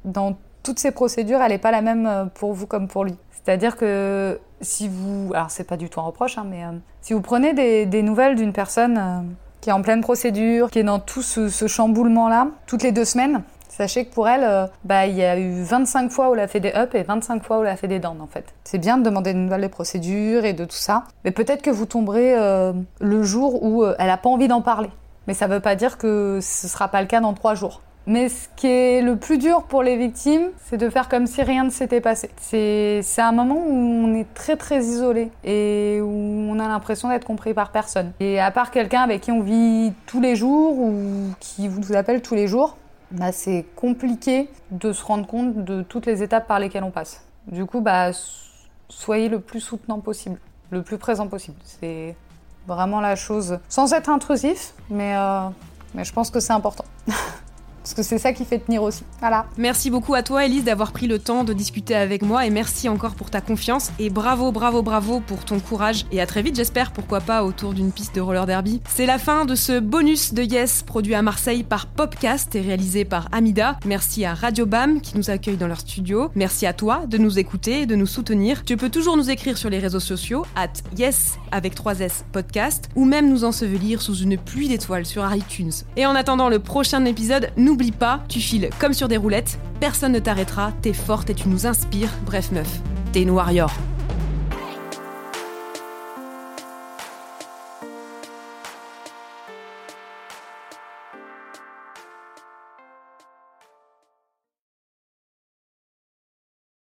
dans 0.05 0.37
toutes 0.63 0.79
ces 0.79 0.93
procédures, 0.93 1.43
elle 1.43 1.51
n'est 1.51 1.59
pas 1.59 1.73
la 1.73 1.83
même 1.83 2.31
pour 2.35 2.53
vous 2.53 2.69
comme 2.69 2.87
pour 2.87 3.05
lui. 3.05 3.17
C'est-à-dire 3.33 3.77
que 3.77 4.39
si 4.61 4.89
vous, 4.89 5.33
alors 5.35 5.51
c'est 5.51 5.65
pas 5.65 5.77
du 5.77 5.91
tout 5.91 5.99
un 5.99 6.05
reproche, 6.05 6.39
hein, 6.39 6.47
mais 6.49 6.63
si 7.01 7.13
vous 7.13 7.23
prenez 7.23 7.55
des 7.87 8.03
nouvelles 8.03 8.37
d'une 8.37 8.53
personne 8.53 9.35
qui 9.63 9.71
est 9.71 9.73
en 9.73 9.81
pleine 9.81 10.03
procédure, 10.03 10.71
qui 10.71 10.81
est 10.81 10.85
dans 10.85 10.99
tout 10.99 11.23
ce, 11.23 11.49
chamboulement-là, 11.67 12.49
toutes 12.67 12.83
les 12.83 12.93
deux 12.93 13.07
semaines. 13.07 13.43
Sachez 13.69 14.05
que 14.05 14.13
pour 14.13 14.29
elle, 14.29 14.45
euh, 14.45 14.67
bah, 14.85 15.07
il 15.07 15.17
y 15.17 15.25
a 15.25 15.39
eu 15.39 15.63
25 15.63 16.11
fois 16.11 16.29
où 16.29 16.35
elle 16.35 16.41
a 16.41 16.49
fait 16.49 16.61
des 16.61 16.75
ups 16.77 16.95
et 16.95 17.03
25 17.05 17.43
fois 17.43 17.61
où 17.61 17.63
elle 17.63 17.69
a 17.69 17.77
fait 17.77 17.89
des 17.89 18.01
downs 18.01 18.21
en 18.21 18.27
fait. 18.27 18.45
C'est 18.65 18.77
bien 18.77 18.99
de 18.99 19.03
demander 19.03 19.33
des 19.33 19.39
nouvelles 19.39 19.67
procédures 19.71 20.45
et 20.45 20.53
de 20.53 20.67
tout 20.67 20.77
ça, 20.77 21.05
mais 21.25 21.31
peut-être 21.31 21.63
que 21.63 21.71
vous 21.71 21.87
tomberez 21.87 22.37
euh, 22.37 22.75
le 23.01 23.23
jour 23.23 23.63
où 23.63 23.83
euh, 23.83 23.95
elle 23.99 24.09
n'a 24.09 24.19
pas 24.19 24.29
envie 24.29 24.49
d'en 24.49 24.61
parler. 24.61 24.91
Mais 25.27 25.33
ça 25.33 25.49
ne 25.49 25.55
veut 25.55 25.61
pas 25.61 25.75
dire 25.75 25.97
que 25.97 26.41
ce 26.43 26.67
ne 26.67 26.71
sera 26.71 26.89
pas 26.89 27.01
le 27.01 27.07
cas 27.07 27.21
dans 27.21 27.33
trois 27.33 27.55
jours. 27.55 27.81
Mais 28.07 28.29
ce 28.29 28.49
qui 28.57 28.67
est 28.67 29.01
le 29.01 29.17
plus 29.17 29.39
dur 29.39 29.63
pour 29.63 29.83
les 29.83 29.97
victimes, 29.97 30.51
c'est 30.65 30.77
de 30.77 30.89
faire 30.91 31.09
comme 31.09 31.27
si 31.27 31.43
rien 31.43 31.65
ne 31.65 31.71
s'était 31.71 32.01
passé. 32.01 32.31
C'est 32.37 33.03
un 33.19 33.33
moment 33.33 33.65
où 33.65 33.73
on 33.73 34.15
est 34.15 34.33
très 34.35 34.57
très 34.57 34.81
isolé 34.81 35.31
et 35.45 36.01
où 36.01 36.07
on 36.07 36.59
a 36.59 36.67
l'impression 36.67 37.09
d'être 37.09 37.25
compris 37.25 37.55
par 37.55 37.71
personne. 37.71 38.13
Et 38.19 38.41
à 38.41 38.51
part 38.51 38.71
quelqu'un 38.71 39.03
avec 39.03 39.23
qui 39.23 39.31
on 39.31 39.41
vit 39.41 39.93
tous 40.07 40.21
les 40.21 40.35
jours 40.35 40.79
ou 40.79 41.31
qui 41.39 41.69
vous 41.69 41.95
appelle 41.95 42.23
tous 42.23 42.35
les 42.35 42.49
jours, 42.49 42.77
bah 43.13 43.31
c'est 43.31 43.67
compliqué 43.77 44.49
de 44.71 44.93
se 44.93 45.05
rendre 45.05 45.27
compte 45.27 45.65
de 45.65 45.83
toutes 45.83 46.07
les 46.07 46.23
étapes 46.23 46.49
par 46.49 46.59
lesquelles 46.59 46.85
on 46.85 46.91
passe. 46.91 47.23
Du 47.47 47.67
coup, 47.67 47.81
bah, 47.81 48.11
soyez 48.89 49.29
le 49.29 49.41
plus 49.41 49.61
soutenant 49.61 50.01
possible, 50.01 50.39
le 50.71 50.83
plus 50.83 50.99
présent 50.99 51.29
possible. 51.29 51.59
C'est 51.65 52.17
vraiment 52.67 53.01
la 53.01 53.17
chose, 53.17 53.59
sans 53.69 53.93
être 53.93 54.09
intrusif, 54.09 54.75
mais, 54.89 55.15
euh, 55.17 55.49
mais 55.95 56.05
je 56.05 56.13
pense 56.13 56.31
que 56.31 56.41
c'est 56.41 56.53
important. 56.53 56.85
Parce 57.83 57.95
que 57.95 58.03
c'est 58.03 58.19
ça 58.19 58.33
qui 58.33 58.45
fait 58.45 58.59
tenir 58.59 58.83
aussi. 58.83 59.03
Voilà. 59.21 59.47
Merci 59.57 59.91
beaucoup 59.91 60.15
à 60.15 60.23
toi, 60.23 60.45
Elise, 60.45 60.65
d'avoir 60.65 60.93
pris 60.93 61.07
le 61.07 61.19
temps 61.19 61.45
de 61.45 61.53
discuter 61.53 61.95
avec 61.95 62.23
moi 62.23 62.47
et 62.47 62.51
merci 62.51 62.89
encore 62.89 63.15
pour 63.15 63.31
ta 63.31 63.41
confiance. 63.41 63.91
Et 63.99 64.11
bravo, 64.11 64.53
bravo, 64.53 64.83
bravo 64.83 65.21
pour 65.21 65.45
ton 65.45 65.59
courage. 65.59 66.07
Et 66.13 66.21
à 66.21 66.27
très 66.27 66.43
vite, 66.43 66.57
j'espère, 66.57 66.93
pourquoi 66.93 67.21
pas, 67.21 67.45
autour 67.45 67.73
d'une 67.73 67.93
piste 67.93 68.15
de 68.15 68.21
roller 68.21 68.47
derby. 68.47 68.81
C'est 68.89 69.07
la 69.07 69.19
fin 69.19 69.45
de 69.45 69.55
ce 69.55 69.81
bonus 69.81 70.33
de 70.35 70.43
Yes, 70.43 70.83
produit 70.83 71.15
à 71.15 71.23
Marseille 71.23 71.65
par 71.65 71.87
Popcast 71.87 72.55
et 72.55 72.61
réalisé 72.61 73.05
par 73.05 73.29
Amida. 73.33 73.79
Merci 73.85 74.25
à 74.25 74.35
Radio 74.35 74.67
Bam 74.67 75.01
qui 75.01 75.17
nous 75.17 75.31
accueille 75.31 75.57
dans 75.57 75.69
leur 75.69 75.81
studio. 75.81 76.31
Merci 76.35 76.67
à 76.67 76.73
toi 76.73 77.07
de 77.07 77.19
nous 77.19 77.39
écouter 77.39 77.83
et 77.83 77.87
de 77.87 77.97
nous 77.97 78.07
soutenir. 78.07 78.65
Tu 78.65 78.77
peux 78.77 78.91
toujours 78.91 79.17
nous 79.17 79.31
écrire 79.31 79.59
sur 79.59 79.71
les 79.71 79.79
réseaux 79.79 80.01
sociaux, 80.01 80.45
at 80.57 80.73
Yes 80.97 81.39
avec 81.51 81.77
3S 81.77 82.23
podcast, 82.33 82.89
ou 82.97 83.05
même 83.05 83.29
nous 83.29 83.45
ensevelir 83.45 84.01
sous 84.03 84.17
une 84.17 84.39
pluie 84.39 84.69
d'étoiles 84.69 85.07
sur 85.07 85.23
iTunes. 85.35 85.73
Et 85.97 86.07
en 86.07 86.15
attendant 86.15 86.49
le 86.49 86.59
prochain 86.59 87.05
épisode, 87.05 87.51
nous 87.57 87.72
N'oublie 87.73 87.91
pas, 87.91 88.23
tu 88.29 88.39
files 88.39 88.69
comme 88.79 88.93
sur 88.93 89.09
des 89.09 89.17
roulettes, 89.17 89.59
personne 89.81 90.13
ne 90.13 90.19
t'arrêtera, 90.19 90.73
t'es 90.83 90.93
forte 90.93 91.31
et 91.31 91.35
tu 91.35 91.49
nous 91.49 91.67
inspires. 91.67 92.11
Bref, 92.27 92.53
meuf, 92.53 92.69
t'es 93.15 93.23
une 93.23 93.31
warrior. 93.31 93.73